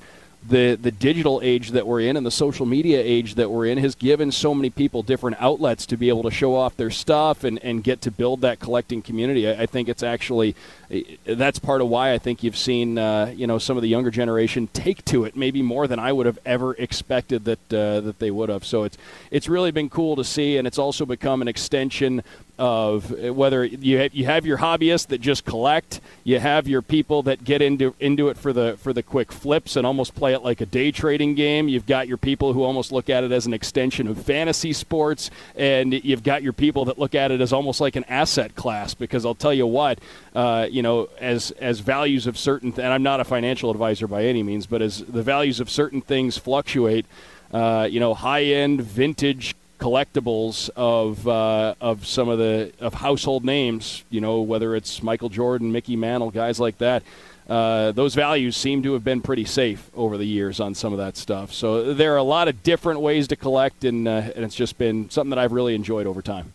the 0.49 0.75
the 0.75 0.91
digital 0.91 1.41
age 1.43 1.71
that 1.71 1.87
we're 1.87 2.01
in 2.01 2.17
and 2.17 2.27
the 2.27 2.31
social 2.31 2.67
media 2.67 3.01
age 3.01 3.37
that 3.37 3.51
we're 3.51 3.67
in 3.67 3.79
has 3.79 3.95
given 3.95 4.33
so 4.33 4.53
many 4.55 4.71
people 4.71 5.03
different 5.03 5.37
outlets 5.39 5.87
to 5.87 5.97
be 5.97 6.09
able 6.09 6.25
to 6.25 6.31
show 6.31 6.57
off 6.57 6.77
their 6.77 6.91
stuff 6.91 7.45
and, 7.45 7.63
and 7.63 7.85
get 7.85 8.01
to 8.01 8.11
build 8.11 8.41
that 8.41 8.59
collecting 8.59 9.03
community. 9.03 9.49
I, 9.49 9.63
I 9.63 9.67
think 9.67 9.89
it's 9.89 10.03
actually 10.03 10.57
that's 11.25 11.59
part 11.59 11.81
of 11.81 11.89
why 11.89 12.13
I 12.13 12.19
think 12.19 12.43
you've 12.43 12.57
seen 12.57 12.99
uh, 12.99 13.33
you 13.37 13.47
know 13.47 13.59
some 13.59 13.77
of 13.77 13.83
the 13.83 13.89
younger 13.89 14.11
generation 14.11 14.69
take 14.73 15.05
to 15.07 15.25
it 15.25 15.37
maybe 15.37 15.63
more 15.63 15.87
than 15.87 16.01
I 16.01 16.13
would 16.13 16.27
have 16.27 16.41
ever 16.45 16.75
expected 16.75 17.45
that 17.45 17.73
uh, 17.73 18.01
that 18.01 18.19
they 18.19 18.33
would 18.33 18.49
have. 18.49 18.65
So 18.65 18.83
it's 18.83 18.99
it's 19.31 19.49
really 19.49 19.71
been 19.71 19.91
cool 19.91 20.17
to 20.17 20.25
see, 20.25 20.57
and 20.57 20.67
it's 20.67 20.79
also 20.79 21.07
become 21.07 21.41
an 21.41 21.49
extension 21.49 22.25
of 22.63 23.11
whether 23.11 23.65
you 23.65 23.99
have, 23.99 24.15
you 24.15 24.25
have 24.25 24.47
your 24.47 24.59
hobbyists 24.59 25.09
that 25.09 25.21
just 25.21 25.45
collect, 25.45 26.01
you 26.23 26.39
have 26.39 26.69
your 26.69 26.81
people 26.81 27.25
that 27.25 27.43
get 27.43 27.61
into 27.61 27.93
into 27.99 28.29
it 28.29 28.39
for 28.39 28.53
the 28.53 28.77
for 28.79 28.93
the 28.93 29.03
quick 29.03 29.33
flips 29.33 29.75
and 29.75 29.85
almost 29.85 30.15
play 30.15 30.33
it 30.33 30.45
like 30.45 30.61
a 30.61 30.67
day 30.67 30.93
trading 30.93 31.35
game. 31.35 31.67
You've 31.67 31.87
got 31.87 32.07
your 32.07 32.19
people 32.19 32.53
who 32.53 32.63
almost 32.63 32.93
look 32.93 33.11
at 33.11 33.25
it 33.25 33.33
as 33.33 33.47
an 33.47 33.53
extension 33.53 34.07
of 34.07 34.17
fantasy 34.23 34.73
sports, 34.73 35.29
and 35.57 35.93
you've 35.93 36.23
got 36.23 36.45
your 36.45 36.53
people 36.53 36.85
that 36.85 37.01
look 37.01 37.17
at 37.17 37.33
it 37.33 37.41
as 37.41 37.53
almost 37.53 37.81
like 37.81 37.97
an 37.97 38.05
asset 38.05 38.55
class. 38.55 38.95
Because 38.95 39.27
I'll 39.27 39.35
tell 39.35 39.53
you 39.53 39.67
what, 39.67 39.99
uh, 40.33 40.69
you 40.71 40.83
know, 40.83 41.09
as 41.19 41.51
as 41.53 41.81
values 41.81 42.29
of 42.29 42.39
certain, 42.39 42.71
th- 42.71 42.85
and 42.85 42.95
I'm 42.95 43.03
not 43.03 43.19
a 43.19 43.25
financial 43.25 43.73
advisor 43.73 44.07
by 44.07 44.27
any 44.27 44.45
means, 44.45 44.67
but 44.67 44.83
as 44.83 45.01
the 45.01 45.25
values 45.25 45.59
of 45.59 45.69
certain 45.69 46.01
things 46.01 46.39
fluctuate, 46.39 47.07
uh, 47.53 47.89
you 47.91 47.99
know, 47.99 48.15
high 48.15 48.45
end 48.45 48.83
vintage 48.83 49.57
collectibles 49.83 50.71
of 50.77 51.27
uh, 51.27 51.75
of 51.81 52.07
some 52.07 52.29
of 52.29 52.39
the 52.39 52.73
of 52.81 52.95
household 52.95 53.45
names, 53.45 54.05
you 54.11 54.21
know, 54.21 54.41
whether 54.41 54.77
it's 54.77 55.03
Michael 55.03 55.29
Jordan, 55.29 55.73
Mickey 55.73 55.97
Mantle, 55.97 56.31
guys 56.31 56.61
like 56.61 56.79
that. 56.79 57.03
Uh, 57.49 57.91
those 57.91 58.15
values 58.15 58.57
seem 58.57 58.85
to 58.85 58.93
have 58.93 59.03
been 59.03 59.21
pretty 59.21 59.45
safe 59.45 59.91
over 59.95 60.17
the 60.17 60.25
years 60.25 60.61
on 60.61 60.75
some 60.75 60.93
of 60.93 60.99
that 61.01 61.17
stuff. 61.17 61.53
So 61.53 61.93
there 61.93 62.15
are 62.15 62.19
a 62.19 62.23
lot 62.23 62.47
of 62.47 62.63
different 62.63 63.01
ways 63.01 63.27
to 63.29 63.37
collect, 63.37 63.85
and, 63.85 64.07
uh, 64.07 64.31
and 64.37 64.45
it's 64.45 64.55
just 64.55 64.79
been 64.79 65.11
something 65.11 65.31
that 65.31 65.41
I've 65.41 65.53
really 65.53 65.75
enjoyed 65.75 66.07
over 66.07 66.23
time. 66.23 66.53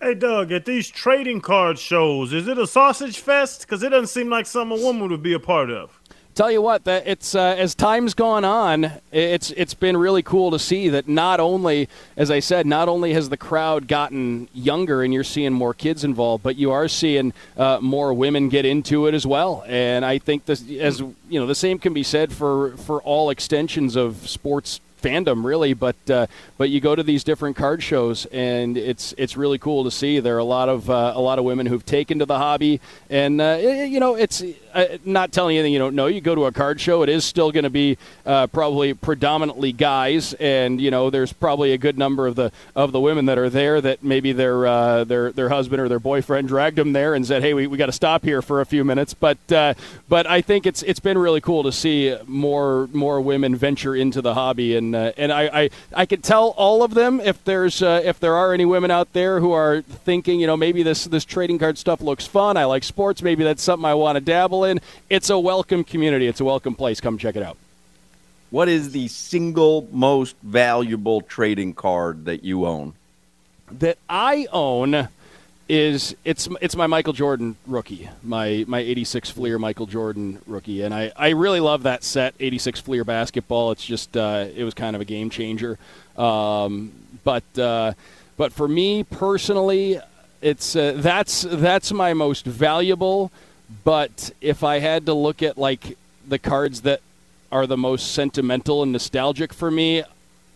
Hey, 0.00 0.14
Doug, 0.14 0.52
at 0.52 0.66
these 0.66 0.88
trading 0.88 1.40
card 1.40 1.78
shows, 1.78 2.34
is 2.34 2.46
it 2.46 2.58
a 2.58 2.66
sausage 2.66 3.18
fest? 3.18 3.62
Because 3.62 3.82
it 3.82 3.88
doesn't 3.88 4.08
seem 4.08 4.28
like 4.28 4.46
something 4.46 4.78
a 4.78 4.84
woman 4.84 5.08
would 5.08 5.22
be 5.22 5.32
a 5.32 5.40
part 5.40 5.70
of. 5.70 5.98
Tell 6.38 6.52
you 6.52 6.62
what, 6.62 6.84
that 6.84 7.08
it's 7.08 7.34
uh, 7.34 7.56
as 7.58 7.74
time's 7.74 8.14
gone 8.14 8.44
on, 8.44 8.92
it's 9.10 9.50
it's 9.50 9.74
been 9.74 9.96
really 9.96 10.22
cool 10.22 10.52
to 10.52 10.58
see 10.60 10.88
that 10.90 11.08
not 11.08 11.40
only, 11.40 11.88
as 12.16 12.30
I 12.30 12.38
said, 12.38 12.64
not 12.64 12.88
only 12.88 13.12
has 13.14 13.28
the 13.28 13.36
crowd 13.36 13.88
gotten 13.88 14.46
younger 14.54 15.02
and 15.02 15.12
you're 15.12 15.24
seeing 15.24 15.52
more 15.52 15.74
kids 15.74 16.04
involved, 16.04 16.44
but 16.44 16.54
you 16.54 16.70
are 16.70 16.86
seeing 16.86 17.32
uh, 17.56 17.80
more 17.82 18.14
women 18.14 18.50
get 18.50 18.64
into 18.64 19.08
it 19.08 19.14
as 19.14 19.26
well. 19.26 19.64
And 19.66 20.04
I 20.04 20.18
think 20.18 20.44
this, 20.44 20.62
as 20.78 21.00
you 21.00 21.40
know, 21.40 21.46
the 21.46 21.56
same 21.56 21.80
can 21.80 21.92
be 21.92 22.04
said 22.04 22.32
for 22.32 22.76
for 22.76 23.02
all 23.02 23.30
extensions 23.30 23.96
of 23.96 24.28
sports 24.28 24.78
fandom 25.00 25.44
really 25.44 25.74
but 25.74 25.96
uh, 26.10 26.26
but 26.56 26.70
you 26.70 26.80
go 26.80 26.94
to 26.94 27.02
these 27.02 27.24
different 27.24 27.56
card 27.56 27.82
shows 27.82 28.26
and 28.26 28.76
it's 28.76 29.14
it's 29.16 29.36
really 29.36 29.58
cool 29.58 29.84
to 29.84 29.90
see. 29.90 30.20
There 30.20 30.36
are 30.36 30.40
a 30.40 30.44
lot 30.44 30.68
of 30.68 30.90
uh, 30.90 31.12
a 31.14 31.20
lot 31.20 31.38
of 31.38 31.44
women 31.44 31.66
who've 31.66 31.84
taken 31.84 32.18
to 32.18 32.26
the 32.26 32.38
hobby 32.38 32.80
and 33.08 33.40
uh, 33.40 33.58
you 33.60 34.00
know 34.00 34.14
it's 34.14 34.42
uh, 34.74 34.98
not 35.04 35.32
telling 35.32 35.54
you 35.54 35.60
anything 35.60 35.72
you 35.72 35.78
don't 35.78 35.94
know. 35.94 36.06
You 36.06 36.20
go 36.20 36.34
to 36.34 36.46
a 36.46 36.52
card 36.52 36.80
show 36.80 37.02
it 37.02 37.08
is 37.08 37.24
still 37.24 37.52
going 37.52 37.64
to 37.64 37.70
be 37.70 37.96
uh, 38.26 38.46
probably 38.48 38.94
predominantly 38.94 39.72
guys 39.72 40.34
and 40.34 40.80
you 40.80 40.90
know 40.90 41.10
there's 41.10 41.32
probably 41.32 41.72
a 41.72 41.78
good 41.78 41.98
number 41.98 42.26
of 42.26 42.34
the 42.34 42.52
of 42.74 42.92
the 42.92 43.00
women 43.00 43.26
that 43.26 43.38
are 43.38 43.50
there 43.50 43.80
that 43.80 44.02
maybe 44.02 44.32
their 44.32 44.66
uh, 44.66 45.04
their 45.04 45.32
their 45.32 45.48
husband 45.48 45.80
or 45.80 45.88
their 45.88 46.00
boyfriend 46.00 46.48
dragged 46.48 46.76
them 46.76 46.92
there 46.92 47.14
and 47.14 47.26
said 47.26 47.42
hey 47.42 47.54
we, 47.54 47.66
we 47.66 47.76
got 47.76 47.86
to 47.86 47.92
stop 47.92 48.24
here 48.24 48.42
for 48.42 48.60
a 48.60 48.66
few 48.66 48.84
minutes. 48.84 49.14
But 49.14 49.38
but 49.48 50.26
I 50.26 50.40
think 50.40 50.66
it's 50.66 50.82
it's 50.82 51.00
been 51.00 51.18
really 51.18 51.40
cool 51.40 51.62
to 51.62 51.72
see 51.72 52.16
more 52.26 52.88
more 52.92 53.20
women 53.20 53.54
venture 53.56 53.94
into 53.94 54.22
the 54.22 54.34
hobby 54.34 54.76
and 54.76 54.87
and 54.94 54.96
uh, 54.96 55.12
and 55.16 55.32
I, 55.32 55.62
I 55.62 55.70
I 55.94 56.06
can 56.06 56.20
tell 56.20 56.48
all 56.56 56.82
of 56.82 56.94
them 56.94 57.20
if 57.20 57.42
there's 57.44 57.82
uh, 57.82 58.00
if 58.04 58.20
there 58.20 58.34
are 58.34 58.52
any 58.52 58.64
women 58.64 58.90
out 58.90 59.12
there 59.12 59.40
who 59.40 59.52
are 59.52 59.82
thinking 59.82 60.40
you 60.40 60.46
know 60.46 60.56
maybe 60.56 60.82
this 60.82 61.04
this 61.04 61.24
trading 61.24 61.58
card 61.58 61.78
stuff 61.78 62.00
looks 62.00 62.26
fun. 62.26 62.56
I 62.56 62.64
like 62.64 62.84
sports. 62.84 63.22
Maybe 63.22 63.44
that's 63.44 63.62
something 63.62 63.84
I 63.84 63.94
want 63.94 64.16
to 64.16 64.20
dabble 64.20 64.64
in. 64.64 64.80
It's 65.10 65.30
a 65.30 65.38
welcome 65.38 65.84
community. 65.84 66.26
It's 66.26 66.40
a 66.40 66.44
welcome 66.44 66.74
place. 66.74 67.00
Come 67.00 67.18
check 67.18 67.36
it 67.36 67.42
out. 67.42 67.56
What 68.50 68.68
is 68.68 68.92
the 68.92 69.08
single 69.08 69.86
most 69.92 70.36
valuable 70.42 71.20
trading 71.20 71.74
card 71.74 72.24
that 72.24 72.44
you 72.44 72.64
own? 72.66 72.94
That 73.70 73.98
I 74.08 74.46
own 74.50 75.08
is 75.68 76.16
it's 76.24 76.48
it's 76.60 76.74
my 76.74 76.86
Michael 76.86 77.12
Jordan 77.12 77.56
rookie, 77.66 78.08
my 78.22 78.64
my 78.66 78.78
86 78.78 79.30
Fleer 79.30 79.58
Michael 79.58 79.86
Jordan 79.86 80.40
rookie, 80.46 80.82
and 80.82 80.94
I, 80.94 81.12
I 81.14 81.30
really 81.30 81.60
love 81.60 81.82
that 81.82 82.02
set 82.02 82.34
86 82.40 82.80
Fleer 82.80 83.04
basketball. 83.04 83.72
It's 83.72 83.84
just 83.84 84.16
uh, 84.16 84.46
it 84.54 84.64
was 84.64 84.74
kind 84.74 84.96
of 84.96 85.02
a 85.02 85.04
game 85.04 85.28
changer, 85.28 85.78
um, 86.16 86.92
but 87.22 87.44
uh, 87.58 87.92
but 88.36 88.52
for 88.52 88.66
me 88.66 89.04
personally, 89.04 90.00
it's 90.40 90.74
uh, 90.74 90.94
that's 90.96 91.42
that's 91.42 91.92
my 91.92 92.14
most 92.14 92.46
valuable. 92.46 93.30
But 93.84 94.30
if 94.40 94.64
I 94.64 94.78
had 94.78 95.04
to 95.06 95.14
look 95.14 95.42
at 95.42 95.58
like 95.58 95.98
the 96.26 96.38
cards 96.38 96.82
that 96.82 97.02
are 97.52 97.66
the 97.66 97.76
most 97.76 98.12
sentimental 98.12 98.82
and 98.82 98.92
nostalgic 98.92 99.52
for 99.52 99.70
me, 99.70 100.02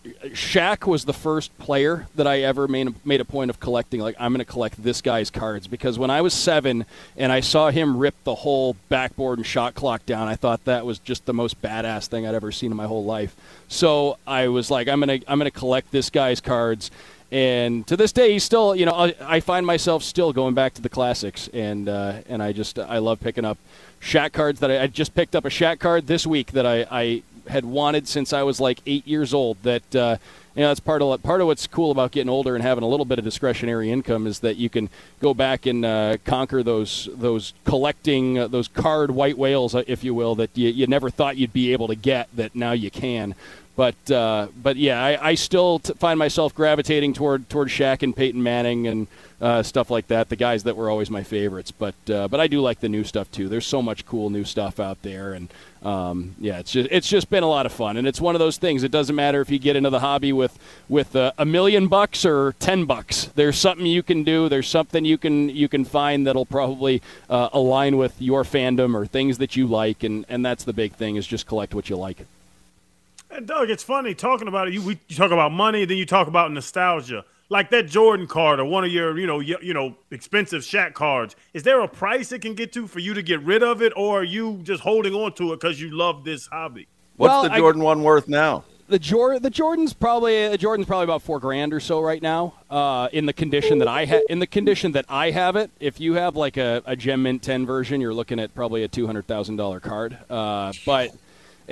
Shaq 0.05 0.87
was 0.87 1.05
the 1.05 1.13
first 1.13 1.57
player 1.59 2.09
that 2.17 2.27
I 2.27 2.41
ever 2.41 2.67
made 2.67 2.89
a, 2.89 2.95
made 3.05 3.21
a 3.21 3.25
point 3.25 3.51
of 3.51 3.61
collecting. 3.61 4.01
Like, 4.01 4.17
I'm 4.19 4.33
going 4.33 4.45
to 4.45 4.51
collect 4.51 4.83
this 4.83 5.01
guy's 5.01 5.31
cards 5.31 5.69
because 5.69 5.99
when 5.99 6.11
I 6.11 6.21
was 6.23 6.35
seven 6.35 6.87
and 7.17 7.31
I 7.31 7.41
saw 7.41 7.71
him 7.71 7.97
rip 7.97 8.15
the 8.25 8.35
whole 8.35 8.75
backboard 8.89 9.39
and 9.39 9.47
shot 9.47 9.75
clock 9.75 10.05
down, 10.05 10.27
I 10.27 10.35
thought 10.35 10.65
that 10.65 10.85
was 10.85 10.99
just 10.99 11.27
the 11.27 11.35
most 11.35 11.63
badass 11.63 12.09
thing 12.09 12.27
I'd 12.27 12.35
ever 12.35 12.51
seen 12.51 12.73
in 12.73 12.77
my 12.77 12.87
whole 12.87 13.05
life. 13.05 13.37
So 13.69 14.19
I 14.27 14.49
was 14.49 14.71
like, 14.71 14.89
I'm 14.89 15.01
going 15.01 15.21
to 15.21 15.31
I'm 15.31 15.39
going 15.39 15.51
to 15.51 15.57
collect 15.57 15.93
this 15.93 16.11
guy's 16.11 16.41
cards. 16.41 16.91
And 17.31 17.87
to 17.87 17.97
this 17.97 18.13
day, 18.13 18.33
he's 18.33 18.45
still, 18.45 18.77
you 18.77 18.85
know, 18.85 18.93
I, 18.93 19.15
I 19.23 19.41
find 19.41 19.65
myself 19.65 20.03
still 20.03 20.35
going 20.35 20.53
back 20.55 20.75
to 20.75 20.83
the 20.83 20.91
classics, 20.91 21.49
and 21.55 21.89
uh, 21.89 22.19
and 22.29 22.43
I 22.43 22.53
just 22.53 22.79
I 22.79 22.99
love 22.99 23.21
picking 23.21 23.47
up 23.47 23.57
Shaq 24.03 24.33
cards 24.33 24.61
that 24.61 24.71
I, 24.71 24.83
I 24.83 24.87
just 24.87 25.15
picked 25.15 25.35
up 25.35 25.47
a 25.47 25.49
Shaq 25.49 25.79
card 25.79 26.09
this 26.09 26.27
week 26.27 26.53
that 26.53 26.67
I, 26.67 26.87
I 26.91 27.23
had 27.49 27.65
wanted 27.65 28.09
since 28.09 28.33
I 28.33 28.43
was 28.43 28.61
like 28.61 28.81
eight 28.87 29.07
years 29.07 29.33
old. 29.35 29.63
That 29.63 29.97
uh, 29.97 30.17
you 30.55 30.63
know, 30.63 30.69
that's 30.69 30.81
part 30.81 31.01
of 31.01 31.23
part 31.23 31.41
of 31.41 31.47
what's 31.47 31.67
cool 31.67 31.91
about 31.91 32.13
getting 32.13 32.29
older 32.29 32.55
and 32.55 32.63
having 32.63 32.85
a 32.85 32.87
little 32.87 33.07
bit 33.07 33.19
of 33.19 33.25
discretionary 33.25 33.91
income 33.91 34.27
is 34.27 34.41
that 34.41 34.57
you 34.57 34.69
can 34.69 34.91
go 35.21 35.33
back 35.33 35.67
and 35.67 35.85
uh, 35.85 36.19
conquer 36.25 36.63
those 36.63 37.09
those 37.15 37.55
collecting 37.65 38.39
uh, 38.39 38.49
those 38.49 38.69
card 38.69 39.11
white 39.11 39.39
whales, 39.39 39.75
uh, 39.75 39.83
if 39.87 40.05
you 40.05 40.15
will, 40.15 40.35
that 40.35 40.51
you, 40.57 40.69
you 40.69 40.87
never 40.87 41.09
thought 41.09 41.37
you'd 41.37 41.53
be 41.53 41.73
able 41.73 41.89
to 41.89 41.95
get. 41.95 42.29
That 42.37 42.55
now 42.55 42.73
you 42.73 42.91
can. 42.91 43.35
But 43.75 44.11
uh, 44.11 44.49
but 44.63 44.77
yeah, 44.77 45.03
I, 45.03 45.31
I 45.31 45.35
still 45.35 45.79
t- 45.79 45.95
find 45.95 46.19
myself 46.19 46.55
gravitating 46.55 47.15
toward 47.15 47.49
toward 47.49 47.69
Shaq 47.69 48.03
and 48.03 48.15
Peyton 48.15 48.43
Manning 48.43 48.87
and 48.87 49.07
uh, 49.41 49.63
stuff 49.63 49.91
like 49.91 50.09
that. 50.09 50.29
The 50.29 50.37
guys 50.37 50.65
that 50.65 50.77
were 50.77 50.91
always 50.91 51.09
my 51.09 51.23
favorites. 51.23 51.71
But 51.71 51.95
uh, 52.11 52.29
but 52.29 52.41
I 52.41 52.47
do 52.47 52.61
like 52.61 52.81
the 52.81 52.91
new 52.91 53.05
stuff 53.05 53.31
too. 53.33 53.49
There's 53.49 53.67
so 53.67 53.81
much 53.81 54.05
cool 54.05 54.29
new 54.29 54.45
stuff 54.45 54.79
out 54.79 55.01
there, 55.01 55.33
and 55.33 55.49
um, 55.83 56.37
yeah, 56.39 56.59
it's 56.59 56.71
just 56.71 56.89
it's 56.93 57.09
just 57.09 57.29
been 57.29 57.43
a 57.43 57.49
lot 57.49 57.67
of 57.67 57.73
fun. 57.73 57.97
And 57.97 58.07
it's 58.07 58.21
one 58.21 58.35
of 58.35 58.39
those 58.39 58.57
things. 58.57 58.85
It 58.85 58.91
doesn't 58.91 59.17
matter 59.17 59.41
if 59.41 59.51
you 59.51 59.59
get 59.59 59.75
into 59.75 59.91
the 59.91 60.01
hobby 60.01 60.33
with 60.33 60.59
with 60.89 61.17
uh, 61.17 61.33
a 61.39 61.45
million 61.45 61.89
bucks 61.89 62.25
or 62.25 62.55
ten 62.61 62.85
bucks. 62.85 63.27
There's 63.35 63.59
something 63.59 63.87
you 63.87 64.03
can 64.03 64.23
do. 64.23 64.49
There's 64.49 64.69
something 64.69 65.05
you 65.05 65.19
can 65.19 65.49
you 65.49 65.69
can 65.69 65.85
find 65.85 66.27
that'll 66.27 66.47
probably 66.47 67.03
uh, 67.29 67.49
align 67.53 67.97
with 67.97 68.21
your 68.21 68.45
fandom 68.45 68.95
or 68.95 69.07
things 69.07 69.39
that 69.39 69.57
you 69.57 69.67
like. 69.67 70.05
And 70.05 70.25
and 70.29 70.45
that's 70.45 70.65
the 70.65 70.73
big 70.73 70.93
thing 70.93 71.17
is 71.17 71.27
just 71.27 71.47
collect 71.47 71.75
what 71.75 71.91
you 71.91 71.97
like. 71.97 72.27
And 73.31 73.47
Doug, 73.47 73.71
it's 73.71 73.83
funny 73.83 74.15
talking 74.15 74.47
about 74.47 74.69
it. 74.69 74.75
You, 74.75 74.83
we, 74.83 74.99
you 75.09 75.17
talk 75.17 75.31
about 75.31 75.53
money, 75.53 75.87
then 75.87 75.97
you 75.97 76.05
talk 76.05 76.29
about 76.29 76.53
nostalgia. 76.53 77.25
Like 77.53 77.69
that 77.71 77.87
Jordan 77.87 78.27
card 78.27 78.61
or 78.61 78.65
one 78.65 78.83
of 78.83 78.91
your, 78.91 79.19
you 79.19 79.27
know, 79.27 79.39
you, 79.41 79.59
you 79.61 79.75
know, 79.75 79.95
expensive 80.11 80.63
Shaq 80.63 80.95
cards. 80.95 81.37
Is 81.53 81.63
there 81.65 81.81
a 81.81 81.87
price 81.87 82.33
it 82.33 82.39
can 82.41 82.55
get 82.55 82.73
to 82.73 82.87
for 82.87 82.99
you 82.99 83.13
to 83.13 83.21
get 83.23 83.43
rid 83.43 83.63
of 83.63 83.83
it, 83.83 83.93
or 83.95 84.21
are 84.21 84.25
you 84.25 84.61
just 84.63 84.83
holding 84.83 85.13
on 85.13 85.35
to 85.35 85.53
it 85.53 85.61
because 85.61 85.79
you 85.79 85.91
love 85.91 86.25
this 86.25 86.47
hobby? 86.47 86.89
What's 87.17 87.31
Well, 87.31 87.43
the 87.43 87.53
I- 87.53 87.59
Jordan 87.59 87.83
one 87.83 88.03
worth 88.03 88.27
now? 88.27 88.65
the 88.89 88.99
Jor- 88.99 89.39
the 89.39 89.51
Jordan's 89.51 89.93
probably 89.93 90.49
the 90.49 90.57
Jordan's 90.57 90.87
probably 90.87 91.05
about 91.05 91.21
four 91.23 91.39
grand 91.41 91.75
or 91.75 91.81
so 91.81 92.01
right 92.01 92.23
now. 92.23 92.55
Uh, 92.71 93.09
in 93.13 93.27
the 93.27 93.33
condition 93.35 93.79
that 93.79 93.89
I 93.89 94.07
ha- 94.07 94.25
in 94.31 94.39
the 94.39 94.47
condition 94.47 94.93
that 94.93 95.05
I 95.11 95.31
have 95.31 95.55
it, 95.57 95.71
if 95.79 96.01
you 96.01 96.15
have 96.15 96.37
like 96.37 96.57
a, 96.57 96.83
a 96.87 96.97
Gem 96.97 97.23
Mint 97.23 97.43
ten 97.43 97.65
version, 97.67 98.01
you're 98.01 98.13
looking 98.15 98.39
at 98.41 98.55
probably 98.55 98.83
a 98.83 98.89
two 98.89 99.07
hundred 99.07 99.27
thousand 99.27 99.57
dollar 99.57 99.79
card. 99.79 100.17
Uh, 100.31 100.73
but 100.87 101.11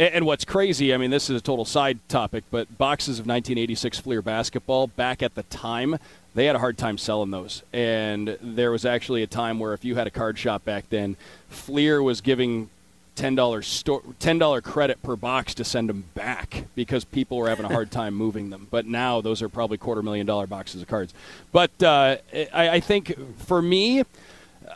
and 0.00 0.24
what's 0.24 0.46
crazy, 0.46 0.94
I 0.94 0.96
mean, 0.96 1.10
this 1.10 1.28
is 1.28 1.38
a 1.38 1.42
total 1.42 1.64
side 1.66 1.98
topic, 2.08 2.44
but 2.50 2.78
boxes 2.78 3.18
of 3.18 3.26
1986 3.26 3.98
Fleer 3.98 4.22
basketball 4.22 4.86
back 4.86 5.22
at 5.22 5.34
the 5.34 5.42
time. 5.44 5.98
They 6.34 6.46
had 6.46 6.56
a 6.56 6.58
hard 6.58 6.78
time 6.78 6.96
selling 6.96 7.30
those, 7.30 7.62
and 7.72 8.38
there 8.40 8.70
was 8.70 8.84
actually 8.84 9.22
a 9.22 9.26
time 9.26 9.58
where 9.58 9.74
if 9.74 9.84
you 9.84 9.96
had 9.96 10.06
a 10.06 10.10
card 10.10 10.38
shop 10.38 10.64
back 10.64 10.88
then, 10.88 11.16
Fleer 11.48 12.02
was 12.02 12.20
giving 12.20 12.70
ten 13.16 13.34
dollars 13.34 13.66
store 13.66 14.02
ten 14.20 14.38
dollar 14.38 14.60
credit 14.60 15.02
per 15.02 15.16
box 15.16 15.54
to 15.54 15.64
send 15.64 15.88
them 15.88 16.04
back 16.14 16.64
because 16.74 17.04
people 17.04 17.36
were 17.36 17.48
having 17.48 17.66
a 17.66 17.68
hard 17.68 17.90
time 18.00 18.14
moving 18.14 18.48
them. 18.48 18.68
But 18.70 18.86
now 18.86 19.20
those 19.20 19.42
are 19.42 19.48
probably 19.48 19.76
quarter 19.76 20.02
million 20.02 20.24
dollar 20.24 20.46
boxes 20.46 20.80
of 20.80 20.88
cards. 20.88 21.12
But 21.52 21.82
uh, 21.82 22.16
I, 22.54 22.68
I 22.68 22.80
think 22.80 23.14
for 23.38 23.60
me, 23.60 24.04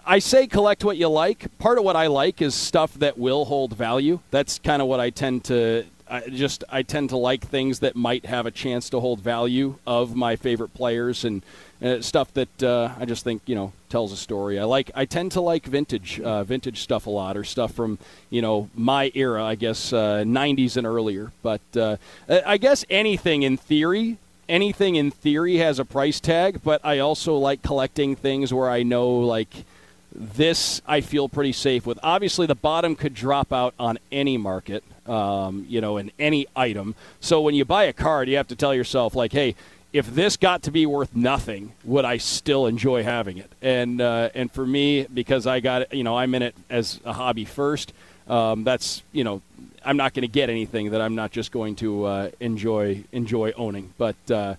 I 0.06 0.18
say 0.18 0.46
collect 0.46 0.84
what 0.84 0.96
you 0.96 1.08
like. 1.08 1.56
Part 1.58 1.78
of 1.78 1.84
what 1.84 1.96
I 1.96 2.06
like 2.06 2.42
is 2.42 2.54
stuff 2.54 2.94
that 2.94 3.18
will 3.18 3.44
hold 3.44 3.74
value. 3.74 4.20
That's 4.30 4.58
kind 4.58 4.82
of 4.82 4.88
what 4.88 5.00
I 5.00 5.10
tend 5.10 5.44
to. 5.44 5.84
I 6.08 6.28
just 6.28 6.64
I 6.68 6.82
tend 6.82 7.10
to 7.10 7.16
like 7.16 7.46
things 7.46 7.80
that 7.80 7.96
might 7.96 8.26
have 8.26 8.46
a 8.46 8.50
chance 8.50 8.90
to 8.90 9.00
hold 9.00 9.20
value 9.20 9.76
of 9.86 10.14
my 10.14 10.36
favorite 10.36 10.74
players 10.74 11.24
and 11.24 11.42
uh, 11.82 12.00
stuff 12.02 12.32
that 12.34 12.62
uh, 12.62 12.92
I 12.98 13.04
just 13.04 13.24
think 13.24 13.42
you 13.46 13.54
know 13.54 13.72
tells 13.88 14.12
a 14.12 14.16
story. 14.16 14.58
I 14.58 14.64
like 14.64 14.90
I 14.94 15.06
tend 15.06 15.32
to 15.32 15.40
like 15.40 15.64
vintage 15.64 16.20
uh, 16.20 16.44
vintage 16.44 16.80
stuff 16.80 17.06
a 17.06 17.10
lot, 17.10 17.36
or 17.36 17.44
stuff 17.44 17.72
from 17.72 17.98
you 18.30 18.42
know 18.42 18.68
my 18.74 19.10
era, 19.14 19.42
I 19.44 19.54
guess 19.54 19.92
uh, 19.92 20.24
'90s 20.26 20.76
and 20.76 20.86
earlier. 20.86 21.32
But 21.42 21.62
uh, 21.76 21.96
I 22.28 22.58
guess 22.58 22.84
anything 22.90 23.42
in 23.42 23.56
theory 23.56 24.18
anything 24.46 24.96
in 24.96 25.10
theory 25.10 25.56
has 25.56 25.78
a 25.78 25.84
price 25.86 26.20
tag, 26.20 26.60
but 26.62 26.78
I 26.84 26.98
also 26.98 27.34
like 27.36 27.62
collecting 27.62 28.14
things 28.14 28.52
where 28.52 28.68
I 28.68 28.82
know 28.82 29.08
like 29.08 29.64
this 30.14 30.80
I 30.86 31.00
feel 31.00 31.28
pretty 31.28 31.52
safe 31.52 31.86
with. 31.86 31.98
Obviously, 32.02 32.46
the 32.46 32.54
bottom 32.54 32.96
could 32.96 33.14
drop 33.14 33.52
out 33.52 33.74
on 33.78 33.98
any 34.12 34.36
market, 34.36 34.84
um, 35.06 35.66
you 35.68 35.80
know, 35.80 35.96
in 35.96 36.10
any 36.18 36.46
item. 36.54 36.94
So 37.20 37.40
when 37.40 37.54
you 37.54 37.64
buy 37.64 37.84
a 37.84 37.92
card, 37.92 38.28
you 38.28 38.36
have 38.36 38.48
to 38.48 38.56
tell 38.56 38.74
yourself 38.74 39.14
like, 39.14 39.32
hey. 39.32 39.54
If 39.92 40.12
this 40.12 40.36
got 40.36 40.64
to 40.64 40.72
be 40.72 40.86
worth 40.86 41.14
nothing, 41.14 41.70
would 41.84 42.04
I 42.04 42.16
still 42.16 42.66
enjoy 42.66 43.04
having 43.04 43.38
it? 43.38 43.48
And 43.62 44.00
uh, 44.00 44.30
and 44.34 44.50
for 44.50 44.66
me, 44.66 45.04
because 45.04 45.46
I 45.46 45.60
got 45.60 45.82
it, 45.82 45.94
you 45.94 46.02
know, 46.02 46.18
I'm 46.18 46.34
in 46.34 46.42
it 46.42 46.56
as 46.68 46.98
a 47.04 47.12
hobby 47.12 47.44
first. 47.44 47.92
Um, 48.26 48.64
that's 48.64 49.04
you 49.12 49.22
know, 49.22 49.40
I'm 49.84 49.96
not 49.96 50.14
going 50.14 50.22
to 50.22 50.28
get 50.32 50.50
anything 50.50 50.90
that 50.90 51.00
I'm 51.00 51.14
not 51.14 51.30
just 51.30 51.52
going 51.52 51.76
to 51.76 52.04
uh, 52.06 52.30
enjoy 52.40 53.04
enjoy 53.12 53.52
owning. 53.56 53.92
But 53.96 54.16
uh, 54.30 54.54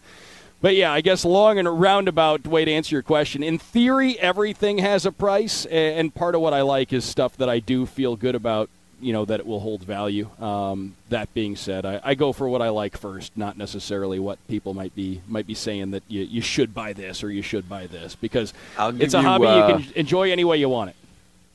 but 0.66 0.76
yeah, 0.76 0.92
I 0.92 1.02
guess 1.02 1.24
long 1.24 1.60
and 1.60 1.80
roundabout 1.80 2.48
way 2.48 2.66
to 2.66 2.72
answer 2.72 2.96
your 2.96 3.04
question. 3.04 3.44
In 3.44 3.60
theory, 3.60 4.18
everything 4.18 4.80
has 4.80 5.06
a 5.06 5.12
price, 5.12 5.68
and 5.68 6.12
part 6.12 6.34
of 6.34 6.42
what 6.42 6.56
I 6.56 6.64
like 6.64 6.92
is 6.92 7.06
stuff 7.06 7.38
that 7.38 7.48
I 7.48 7.60
do 7.60 7.86
feel 7.86 8.16
good 8.16 8.34
about. 8.34 8.72
You 9.00 9.14
know 9.14 9.26
that 9.26 9.40
it 9.40 9.46
will 9.46 9.60
hold 9.60 9.84
value. 9.84 10.28
Um, 10.42 10.96
that 11.10 11.32
being 11.36 11.56
said, 11.56 11.86
I, 11.86 12.02
I 12.04 12.16
go 12.16 12.34
for 12.34 12.50
what 12.50 12.64
I 12.64 12.70
like 12.70 12.98
first, 12.98 13.38
not 13.38 13.60
necessarily 13.60 14.18
what 14.18 14.40
people 14.48 14.74
might 14.74 14.96
be 14.96 15.22
might 15.28 15.46
be 15.46 15.54
saying 15.54 15.92
that 15.92 16.02
you, 16.08 16.24
you 16.24 16.42
should 16.42 16.74
buy 16.74 16.94
this 16.94 17.24
or 17.24 17.30
you 17.30 17.44
should 17.44 17.70
buy 17.70 17.86
this 17.86 18.16
because 18.16 18.52
it's 18.80 19.14
a 19.14 19.18
you, 19.18 19.24
hobby 19.24 19.46
uh, 19.46 19.68
you 19.68 19.84
can 19.84 19.94
enjoy 19.94 20.32
any 20.32 20.46
way 20.46 20.58
you 20.58 20.68
want 20.68 20.90
it. 20.90 20.96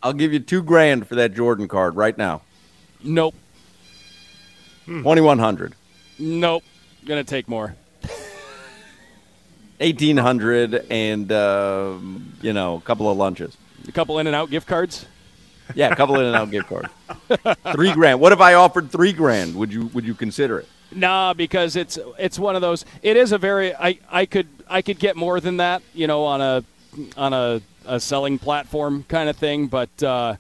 I'll 0.04 0.12
give 0.12 0.32
you 0.32 0.38
two 0.38 0.62
grand 0.62 1.08
for 1.08 1.16
that 1.16 1.34
Jordan 1.34 1.66
card 1.66 1.96
right 1.96 2.16
now. 2.16 2.42
Nope, 3.02 3.34
Twenty 4.86 5.20
one 5.20 5.40
hundred. 5.40 5.74
nope, 6.20 6.62
gonna 7.04 7.24
take 7.24 7.48
more. 7.48 7.74
Eighteen 9.80 10.18
hundred 10.18 10.86
and 10.90 11.32
um, 11.32 12.34
you 12.42 12.52
know 12.52 12.76
a 12.76 12.80
couple 12.82 13.10
of 13.10 13.16
lunches. 13.16 13.56
A 13.88 13.92
couple 13.92 14.18
In-N-Out 14.18 14.50
gift 14.50 14.66
cards. 14.66 15.06
Yeah, 15.74 15.88
a 15.90 15.96
couple 15.96 16.16
In-N-Out 16.16 16.50
gift 16.50 16.68
cards. 16.68 16.88
Three 17.72 17.92
grand. 17.92 18.20
What 18.20 18.32
if 18.32 18.40
I 18.40 18.54
offered 18.54 18.90
three 18.90 19.12
grand? 19.12 19.54
Would 19.56 19.72
you 19.72 19.86
would 19.86 20.04
you 20.04 20.14
consider 20.14 20.58
it? 20.58 20.68
Nah, 20.92 21.34
because 21.34 21.76
it's 21.76 21.98
it's 22.18 22.38
one 22.38 22.56
of 22.56 22.62
those. 22.62 22.84
It 23.02 23.16
is 23.16 23.32
a 23.32 23.38
very. 23.38 23.74
I 23.74 23.98
I 24.10 24.26
could 24.26 24.48
I 24.68 24.82
could 24.82 24.98
get 24.98 25.16
more 25.16 25.40
than 25.40 25.58
that, 25.58 25.82
you 25.94 26.06
know, 26.06 26.24
on 26.24 26.40
a 26.40 26.64
on 27.16 27.32
a, 27.32 27.60
a 27.86 28.00
selling 28.00 28.38
platform 28.38 29.04
kind 29.08 29.28
of 29.28 29.36
thing. 29.36 29.68
But 29.68 30.02
uh, 30.02 30.36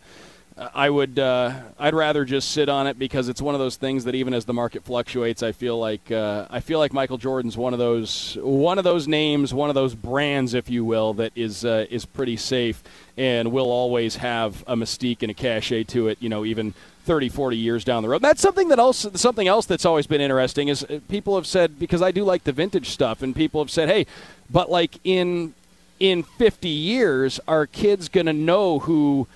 I 0.60 0.90
would 0.90 1.18
uh, 1.18 1.54
I'd 1.78 1.94
rather 1.94 2.26
just 2.26 2.50
sit 2.50 2.68
on 2.68 2.86
it 2.86 2.98
because 2.98 3.30
it's 3.30 3.40
one 3.40 3.54
of 3.54 3.60
those 3.60 3.76
things 3.76 4.04
that 4.04 4.14
even 4.14 4.34
as 4.34 4.44
the 4.44 4.52
market 4.52 4.84
fluctuates, 4.84 5.42
I 5.42 5.52
feel 5.52 5.78
like 5.78 6.12
uh, 6.12 6.46
I 6.50 6.60
feel 6.60 6.78
like 6.78 6.92
Michael 6.92 7.16
Jordan's 7.16 7.56
one 7.56 7.72
of 7.72 7.78
those 7.78 8.36
one 8.42 8.76
of 8.76 8.84
those 8.84 9.08
names, 9.08 9.54
one 9.54 9.70
of 9.70 9.74
those 9.74 9.94
brands, 9.94 10.52
if 10.52 10.68
you 10.68 10.84
will, 10.84 11.14
that 11.14 11.32
is 11.34 11.64
uh, 11.64 11.86
is 11.88 12.04
pretty 12.04 12.36
safe 12.36 12.82
and 13.16 13.52
will 13.52 13.70
always 13.70 14.16
have 14.16 14.62
a 14.66 14.76
mystique 14.76 15.22
and 15.22 15.30
a 15.30 15.34
cachet 15.34 15.84
to 15.84 16.08
it. 16.08 16.18
You 16.20 16.28
know, 16.28 16.44
even 16.44 16.74
30, 17.04 17.30
40 17.30 17.56
years 17.56 17.82
down 17.82 18.02
the 18.02 18.10
road. 18.10 18.20
That's 18.20 18.42
something 18.42 18.68
that 18.68 18.78
also 18.78 19.12
something 19.12 19.48
else 19.48 19.64
that's 19.64 19.86
always 19.86 20.06
been 20.06 20.20
interesting 20.20 20.68
is 20.68 20.84
uh, 20.84 21.00
people 21.08 21.36
have 21.36 21.46
said 21.46 21.78
because 21.78 22.02
I 22.02 22.10
do 22.10 22.22
like 22.22 22.44
the 22.44 22.52
vintage 22.52 22.90
stuff, 22.90 23.22
and 23.22 23.34
people 23.34 23.62
have 23.62 23.70
said, 23.70 23.88
hey, 23.88 24.04
but 24.50 24.70
like 24.70 24.98
in 25.04 25.54
in 25.98 26.22
50 26.22 26.68
years, 26.68 27.40
are 27.48 27.66
kids 27.66 28.08
going 28.08 28.26
to 28.26 28.32
know 28.32 28.78
who, 28.80 29.26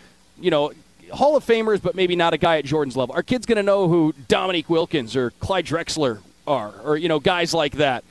you 0.40 0.50
know, 0.50 0.72
Hall 1.12 1.36
of 1.36 1.44
Famers, 1.44 1.80
but 1.82 1.94
maybe 1.94 2.16
not 2.16 2.34
a 2.34 2.38
guy 2.38 2.58
at 2.58 2.64
Jordan's 2.64 2.96
level? 2.96 3.14
Are 3.14 3.22
kids 3.22 3.46
going 3.46 3.56
to 3.56 3.62
know 3.62 3.88
who 3.88 4.14
Dominique 4.28 4.68
Wilkins 4.68 5.16
or 5.16 5.30
Clyde 5.32 5.66
Drexler 5.66 6.20
are, 6.46 6.74
or 6.84 6.96
you 6.96 7.08
know, 7.08 7.20
guys 7.20 7.54
like 7.54 7.74
that? 7.74 8.04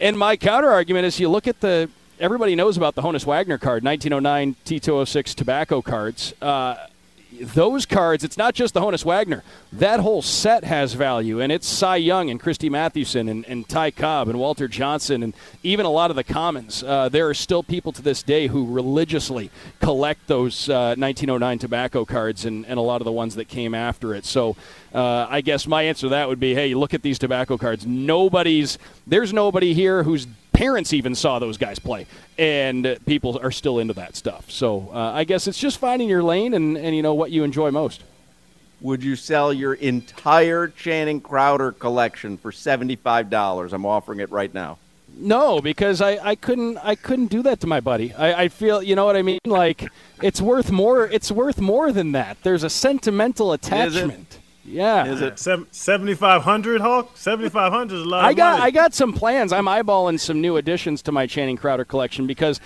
And 0.00 0.18
my 0.18 0.36
counter 0.36 0.70
argument 0.70 1.06
is, 1.06 1.20
you 1.20 1.28
look 1.28 1.46
at 1.46 1.60
the 1.60 1.88
everybody 2.20 2.54
knows 2.54 2.76
about 2.76 2.94
the 2.94 3.02
Honus 3.02 3.24
Wagner 3.26 3.58
card, 3.58 3.84
1909 3.84 4.56
T206 4.64 5.34
tobacco 5.34 5.82
cards. 5.82 6.34
Uh, 6.40 6.76
those 7.40 7.86
cards, 7.86 8.24
it's 8.24 8.36
not 8.36 8.54
just 8.54 8.74
the 8.74 8.80
Honus 8.80 9.04
Wagner. 9.04 9.42
That 9.72 10.00
whole 10.00 10.22
set 10.22 10.64
has 10.64 10.94
value, 10.94 11.40
and 11.40 11.50
it's 11.50 11.66
Cy 11.66 11.96
Young 11.96 12.30
and 12.30 12.38
Christy 12.40 12.68
Mathewson 12.68 13.28
and, 13.28 13.44
and 13.46 13.68
Ty 13.68 13.92
Cobb 13.92 14.28
and 14.28 14.38
Walter 14.38 14.68
Johnson 14.68 15.22
and 15.22 15.34
even 15.62 15.86
a 15.86 15.90
lot 15.90 16.10
of 16.10 16.16
the 16.16 16.24
commons. 16.24 16.82
Uh, 16.82 17.08
there 17.08 17.28
are 17.28 17.34
still 17.34 17.62
people 17.62 17.92
to 17.92 18.02
this 18.02 18.22
day 18.22 18.46
who 18.46 18.66
religiously 18.66 19.50
collect 19.80 20.26
those 20.26 20.68
uh, 20.68 20.94
1909 20.96 21.58
tobacco 21.58 22.04
cards 22.04 22.44
and, 22.44 22.66
and 22.66 22.78
a 22.78 22.82
lot 22.82 23.00
of 23.00 23.04
the 23.04 23.12
ones 23.12 23.34
that 23.34 23.48
came 23.48 23.74
after 23.74 24.14
it. 24.14 24.24
So 24.24 24.56
uh, 24.94 25.26
I 25.28 25.40
guess 25.40 25.66
my 25.66 25.82
answer 25.82 26.02
to 26.02 26.08
that 26.10 26.28
would 26.28 26.40
be, 26.40 26.54
hey, 26.54 26.74
look 26.74 26.94
at 26.94 27.02
these 27.02 27.18
tobacco 27.18 27.58
cards. 27.58 27.86
Nobody's 27.86 28.78
there's 29.06 29.32
nobody 29.32 29.74
here 29.74 30.02
whose 30.04 30.26
parents 30.52 30.92
even 30.92 31.14
saw 31.14 31.38
those 31.40 31.58
guys 31.58 31.78
play, 31.78 32.06
and 32.38 32.98
people 33.06 33.38
are 33.42 33.50
still 33.50 33.80
into 33.80 33.94
that 33.94 34.14
stuff. 34.14 34.50
So 34.50 34.90
uh, 34.92 35.12
I 35.12 35.24
guess 35.24 35.46
it's 35.48 35.58
just 35.58 35.78
finding 35.78 36.08
your 36.08 36.22
lane 36.22 36.54
and, 36.54 36.78
and 36.78 36.94
you 36.94 37.02
know 37.02 37.14
what 37.14 37.30
you 37.32 37.42
enjoy 37.42 37.70
most. 37.70 38.04
Would 38.80 39.02
you 39.02 39.16
sell 39.16 39.52
your 39.52 39.74
entire 39.74 40.68
Channing 40.68 41.20
Crowder 41.20 41.72
collection 41.72 42.36
for 42.36 42.52
seventy 42.52 42.96
five 42.96 43.30
dollars? 43.30 43.72
I'm 43.72 43.86
offering 43.86 44.20
it 44.20 44.30
right 44.30 44.52
now. 44.54 44.78
No, 45.16 45.60
because 45.60 46.00
I, 46.00 46.18
I 46.22 46.34
couldn't 46.34 46.78
I 46.78 46.94
couldn't 46.94 47.28
do 47.28 47.42
that 47.44 47.60
to 47.60 47.66
my 47.66 47.80
buddy. 47.80 48.12
I, 48.12 48.44
I 48.44 48.48
feel 48.48 48.82
you 48.82 48.94
know 48.94 49.06
what 49.06 49.16
I 49.16 49.22
mean. 49.22 49.38
Like 49.44 49.90
it's 50.22 50.40
worth 50.40 50.70
more. 50.70 51.06
It's 51.06 51.30
worth 51.30 51.60
more 51.60 51.92
than 51.92 52.12
that. 52.12 52.36
There's 52.42 52.62
a 52.62 52.70
sentimental 52.70 53.52
attachment. 53.52 54.38
Yeah. 54.64 55.06
Is 55.06 55.20
it? 55.20 55.38
Seventy 55.74 56.14
five 56.14 56.42
hundred, 56.42 56.80
Hulk? 56.80 57.16
Seventy 57.16 57.48
five 57.48 57.72
hundred 57.72 57.96
is 57.96 58.02
a 58.02 58.08
lot. 58.08 58.24
I 58.24 58.32
got 58.32 58.58
money. 58.58 58.62
I 58.64 58.70
got 58.70 58.94
some 58.94 59.12
plans. 59.12 59.52
I'm 59.52 59.66
eyeballing 59.66 60.18
some 60.18 60.40
new 60.40 60.56
additions 60.56 61.02
to 61.02 61.12
my 61.12 61.26
Channing 61.26 61.56
Crowder 61.56 61.84
collection 61.84 62.26
because 62.26 62.60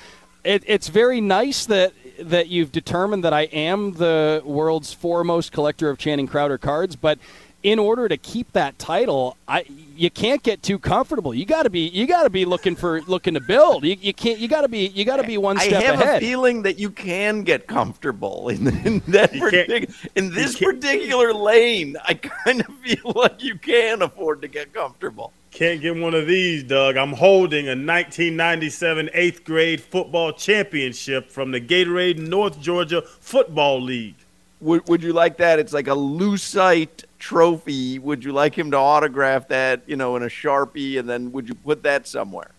it, 0.44 0.62
it's 0.66 0.88
very 0.88 1.20
nice 1.20 1.66
that 1.66 1.92
that 2.20 2.48
you've 2.48 2.72
determined 2.72 3.24
that 3.24 3.32
I 3.32 3.42
am 3.42 3.92
the 3.94 4.42
world's 4.44 4.92
foremost 4.92 5.52
collector 5.52 5.90
of 5.90 5.98
Channing 5.98 6.26
Crowder 6.26 6.58
cards, 6.58 6.96
but 6.96 7.18
in 7.62 7.78
order 7.78 8.08
to 8.08 8.16
keep 8.16 8.52
that 8.52 8.78
title, 8.78 9.36
I 9.48 9.64
you 9.96 10.10
can't 10.10 10.42
get 10.42 10.62
too 10.62 10.78
comfortable. 10.78 11.34
You 11.34 11.44
got 11.44 11.64
to 11.64 11.70
be 11.70 11.88
you 11.88 12.06
got 12.06 12.22
to 12.22 12.30
be 12.30 12.44
looking 12.44 12.76
for 12.76 13.00
looking 13.02 13.34
to 13.34 13.40
build. 13.40 13.84
You, 13.84 13.96
you 14.00 14.14
can't 14.14 14.38
you 14.38 14.46
got 14.46 14.62
to 14.62 14.68
be 14.68 14.86
you 14.88 15.04
got 15.04 15.16
to 15.16 15.24
be 15.24 15.38
one 15.38 15.58
step 15.58 15.72
ahead. 15.72 15.82
I 15.82 15.86
have 15.86 16.00
ahead. 16.00 16.22
a 16.22 16.26
feeling 16.26 16.62
that 16.62 16.78
you 16.78 16.90
can 16.90 17.42
get 17.42 17.66
comfortable 17.66 18.48
in, 18.48 18.68
in 18.86 19.02
that 19.08 19.32
partic- 19.32 19.92
in 20.14 20.32
this 20.32 20.58
particular 20.58 21.34
lane. 21.34 21.96
I 22.04 22.14
kind 22.14 22.60
of 22.60 22.74
feel 22.76 23.12
like 23.16 23.42
you 23.42 23.58
can 23.58 24.02
afford 24.02 24.42
to 24.42 24.48
get 24.48 24.72
comfortable. 24.72 25.32
Can't 25.50 25.80
get 25.80 25.96
one 25.96 26.14
of 26.14 26.26
these, 26.26 26.62
Doug. 26.62 26.96
I'm 26.96 27.14
holding 27.14 27.66
a 27.66 27.70
1997 27.70 29.10
eighth 29.14 29.44
grade 29.44 29.80
football 29.80 30.32
championship 30.32 31.30
from 31.30 31.50
the 31.50 31.60
Gatorade 31.60 32.18
North 32.18 32.60
Georgia 32.60 33.02
Football 33.02 33.80
League. 33.80 34.14
Would, 34.60 34.88
would 34.88 35.02
you 35.02 35.12
like 35.12 35.38
that? 35.38 35.58
It's 35.58 35.72
like 35.72 35.88
a 35.88 35.96
lucite 35.96 37.04
trophy. 37.18 37.98
Would 37.98 38.24
you 38.24 38.32
like 38.32 38.56
him 38.56 38.70
to 38.70 38.76
autograph 38.76 39.48
that, 39.48 39.82
you 39.86 39.96
know, 39.96 40.16
in 40.16 40.22
a 40.22 40.26
sharpie, 40.26 40.98
and 40.98 41.08
then 41.08 41.32
would 41.32 41.48
you 41.48 41.54
put 41.54 41.82
that 41.82 42.06
somewhere? 42.06 42.50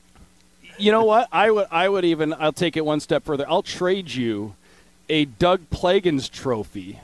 You 0.78 0.92
know 0.92 1.04
what? 1.04 1.28
I 1.32 1.52
would. 1.52 1.68
I 1.72 1.90
would 1.90 2.06
even. 2.06 2.34
I'll 2.34 2.54
take 2.54 2.78
it 2.78 2.86
one 2.86 3.00
step 3.00 3.26
further. 3.26 3.46
I'll 3.50 3.64
trade 3.64 4.12
you 4.12 4.56
a 5.10 5.26
Doug 5.26 5.70
Plagens 5.72 6.32
trophy 6.32 7.00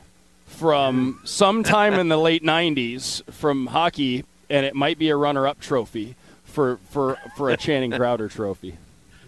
from 0.46 1.20
sometime 1.26 1.96
in 1.96 2.08
the 2.08 2.18
late 2.18 2.44
'90s 2.44 3.24
from 3.32 3.68
hockey, 3.68 4.24
and 4.50 4.66
it 4.66 4.76
might 4.76 4.98
be 4.98 5.10
a 5.10 5.16
runner-up 5.18 5.60
trophy 5.60 6.16
for 6.46 6.78
for 6.90 7.18
for 7.36 7.50
a 7.50 7.58
Channing 7.58 7.92
Crowder 7.92 8.30
trophy. 8.30 8.78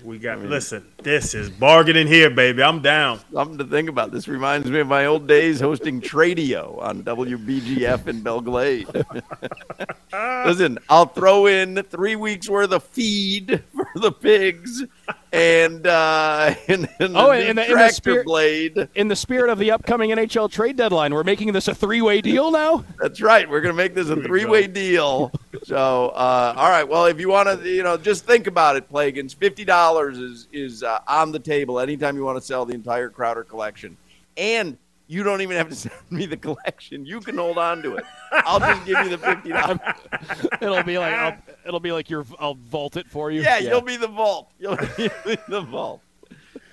We 0.08 0.20
got. 0.20 0.38
I 0.38 0.41
mean, 0.41 0.50
listen, 0.50 0.88
this 1.04 1.34
is 1.34 1.50
bargaining 1.50 2.08
here, 2.08 2.30
baby. 2.30 2.63
I'm 2.63 2.82
down. 2.82 3.20
Something 3.34 3.58
to 3.58 3.65
think 3.65 3.89
about. 3.89 4.10
This 4.10 4.30
reminds 4.30 4.72
me 4.72 4.80
of 4.80 4.88
my 4.88 5.06
old 5.06 5.28
days 5.28 5.60
hosting 5.60 6.00
Tradio 6.00 6.82
on 6.82 7.04
WBGF 7.04 8.08
in 8.08 8.22
Belle 8.22 8.39
Glade. 8.39 8.88
listen, 10.13 10.80
I'll 10.88 11.08
throw 11.08 11.48
in 11.48 11.84
three 11.84 12.15
weeks 12.15 12.48
worth 12.48 12.72
of 12.72 12.84
feed 12.84 13.62
for 13.74 13.89
the 13.96 14.13
pigs, 14.13 14.86
and 15.34 15.86
uh, 15.86 16.56
and, 16.70 16.88
and 17.02 17.17
oh, 17.17 17.32
and 17.32 17.58
the, 17.58 17.70
in 17.70 17.78
the 17.78 17.89
spirit, 17.89 18.26
blade. 18.26 18.88
In 18.96 19.10
the 19.10 19.15
spirit 19.17 19.50
of 19.50 19.60
the 19.60 19.72
upcoming 19.72 20.12
NHL 20.12 20.50
trade 20.50 20.78
deadline, 20.78 21.13
we're 21.13 21.26
making 21.26 21.52
this 21.52 21.67
a 21.67 21.76
three-way 21.76 22.22
deal 22.22 22.50
now. 22.52 22.86
That's 22.98 23.22
right. 23.22 23.50
We're 23.50 23.60
going 23.60 23.76
to 23.76 23.78
make 23.78 23.93
this 23.93 24.08
a 24.08 24.15
three-way 24.15 24.67
deal. 24.67 25.34
So, 25.67 26.13
uh, 26.15 26.53
all 26.56 26.69
right. 26.69 26.88
Well, 26.88 27.08
if 27.08 27.19
you 27.19 27.27
want 27.27 27.49
to, 27.49 27.69
you 27.69 27.84
know, 27.84 27.97
just 27.97 28.23
think 28.23 28.47
about 28.47 28.77
it, 28.77 28.89
Plagens. 28.89 29.36
Fifty 29.36 29.65
dollars 29.65 30.17
is 30.17 30.47
is 30.53 30.82
uh, 30.82 30.99
on 31.10 31.34
the 31.34 31.39
table 31.39 31.82
anytime 31.82 32.15
you 32.15 32.23
want 32.23 32.38
to 32.38 32.41
sell 32.41 32.65
the 32.65 32.73
entire 32.73 33.10
Crowder 33.10 33.43
collection, 33.43 33.97
and 34.38 34.77
you 35.08 35.23
don't 35.23 35.41
even 35.41 35.58
have 35.58 35.67
to 35.67 35.75
send 35.75 35.93
me 36.10 36.25
the 36.25 36.38
collection. 36.38 37.06
You 37.06 37.19
can 37.19 37.38
hold 37.38 37.58
on 37.58 37.84
to 37.84 37.97
it. 37.97 38.06
I'll 38.32 38.62
just 38.62 38.86
give 38.86 38.97
you 38.99 39.10
the 39.10 39.17
fifty 39.17 39.49
dollars. 39.49 39.80
it'll 40.62 40.84
be 40.84 40.97
like 40.97 41.13
I'll, 41.13 41.38
it'll 41.65 41.82
be 41.82 41.91
like 41.91 42.10
your 42.10 42.25
I'll 42.39 42.56
vault 42.56 42.95
it 42.95 43.10
for 43.10 43.30
you. 43.30 43.41
Yeah, 43.41 43.58
yeah. 43.58 43.71
you'll 43.71 43.82
be 43.82 43.97
the 43.97 44.08
vault. 44.08 44.49
You'll 44.60 44.77
be 44.97 45.10
the 45.49 45.65
vault. 45.69 45.99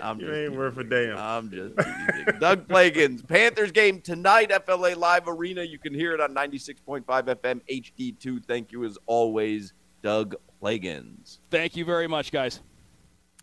I'm 0.01 0.21
you 0.21 0.33
ain't 0.33 0.55
worth 0.55 0.77
a 0.79 0.85
damn. 0.85 1.17
I'm 1.17 1.51
just. 1.51 1.77
Doug 2.41 2.69
Plagens, 2.69 3.27
Panthers 3.29 3.73
game 3.73 4.01
tonight, 4.01 4.53
FLA 4.65 4.95
Live 4.97 5.29
Arena. 5.29 5.63
You 5.63 5.79
can 5.79 5.95
hear 5.95 6.13
it 6.13 6.21
on 6.21 6.35
96.5 6.35 7.05
FM 7.05 7.61
HD2. 7.71 8.45
Thank 8.47 8.73
you 8.73 8.85
as 8.85 8.99
always, 9.07 9.73
Doug 10.03 10.37
Plagens. 10.63 11.39
Thank 11.51 11.77
you 11.77 11.85
very 11.85 12.07
much, 12.07 12.33
guys. 12.33 12.61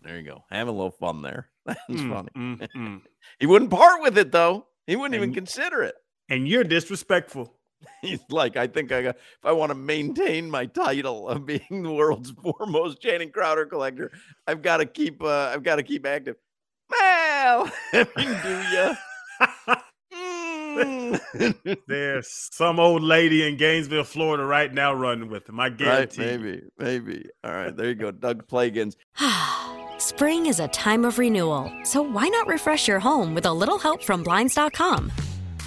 There 0.02 0.16
you 0.18 0.24
go. 0.24 0.44
Having 0.50 0.74
a 0.74 0.76
little 0.76 0.90
fun 0.90 1.22
there. 1.22 1.48
That's 1.66 1.80
mm, 1.88 2.12
funny. 2.12 2.28
Mm, 2.36 2.68
mm. 2.76 3.00
he 3.38 3.46
wouldn't 3.46 3.70
part 3.70 4.02
with 4.02 4.18
it 4.18 4.32
though. 4.32 4.66
He 4.86 4.96
wouldn't 4.96 5.14
and, 5.14 5.22
even 5.22 5.34
consider 5.34 5.82
it. 5.82 5.94
And 6.28 6.48
you're 6.48 6.64
disrespectful. 6.64 7.54
He's 8.02 8.20
like, 8.30 8.56
I 8.56 8.66
think 8.66 8.92
I 8.92 9.02
got, 9.02 9.16
if 9.16 9.44
I 9.44 9.52
want 9.52 9.70
to 9.70 9.74
maintain 9.74 10.50
my 10.50 10.66
title 10.66 11.28
of 11.28 11.46
being 11.46 11.82
the 11.82 11.92
world's 11.92 12.30
foremost 12.42 13.00
Channing 13.00 13.30
Crowder 13.30 13.66
collector, 13.66 14.10
I've 14.46 14.62
got 14.62 14.78
to 14.78 14.86
keep, 14.86 15.22
uh, 15.22 15.50
I've 15.52 15.62
got 15.62 15.76
to 15.76 15.82
keep 15.82 16.06
active. 16.06 16.36
Well, 16.90 17.70
I 17.92 18.06
mean, 18.16 18.38
do 18.42 18.62
you? 18.72 18.96
There's 21.86 22.48
some 22.52 22.80
old 22.80 23.02
lady 23.02 23.46
in 23.46 23.56
Gainesville, 23.56 24.04
Florida, 24.04 24.44
right 24.44 24.72
now 24.72 24.92
running 24.92 25.28
with 25.28 25.48
him. 25.48 25.60
I 25.60 25.70
guarantee. 25.70 26.22
Right, 26.22 26.40
maybe, 26.40 26.62
maybe. 26.78 27.26
All 27.44 27.52
right, 27.52 27.76
there 27.76 27.88
you 27.88 27.94
go, 27.94 28.10
Doug 28.10 28.46
Plagens. 28.46 28.96
Spring 29.98 30.46
is 30.46 30.60
a 30.60 30.68
time 30.68 31.04
of 31.04 31.18
renewal, 31.18 31.72
so 31.84 32.02
why 32.02 32.28
not 32.28 32.46
refresh 32.46 32.88
your 32.88 33.00
home 33.00 33.34
with 33.34 33.46
a 33.46 33.52
little 33.52 33.78
help 33.78 34.02
from 34.02 34.22
blinds.com? 34.22 35.12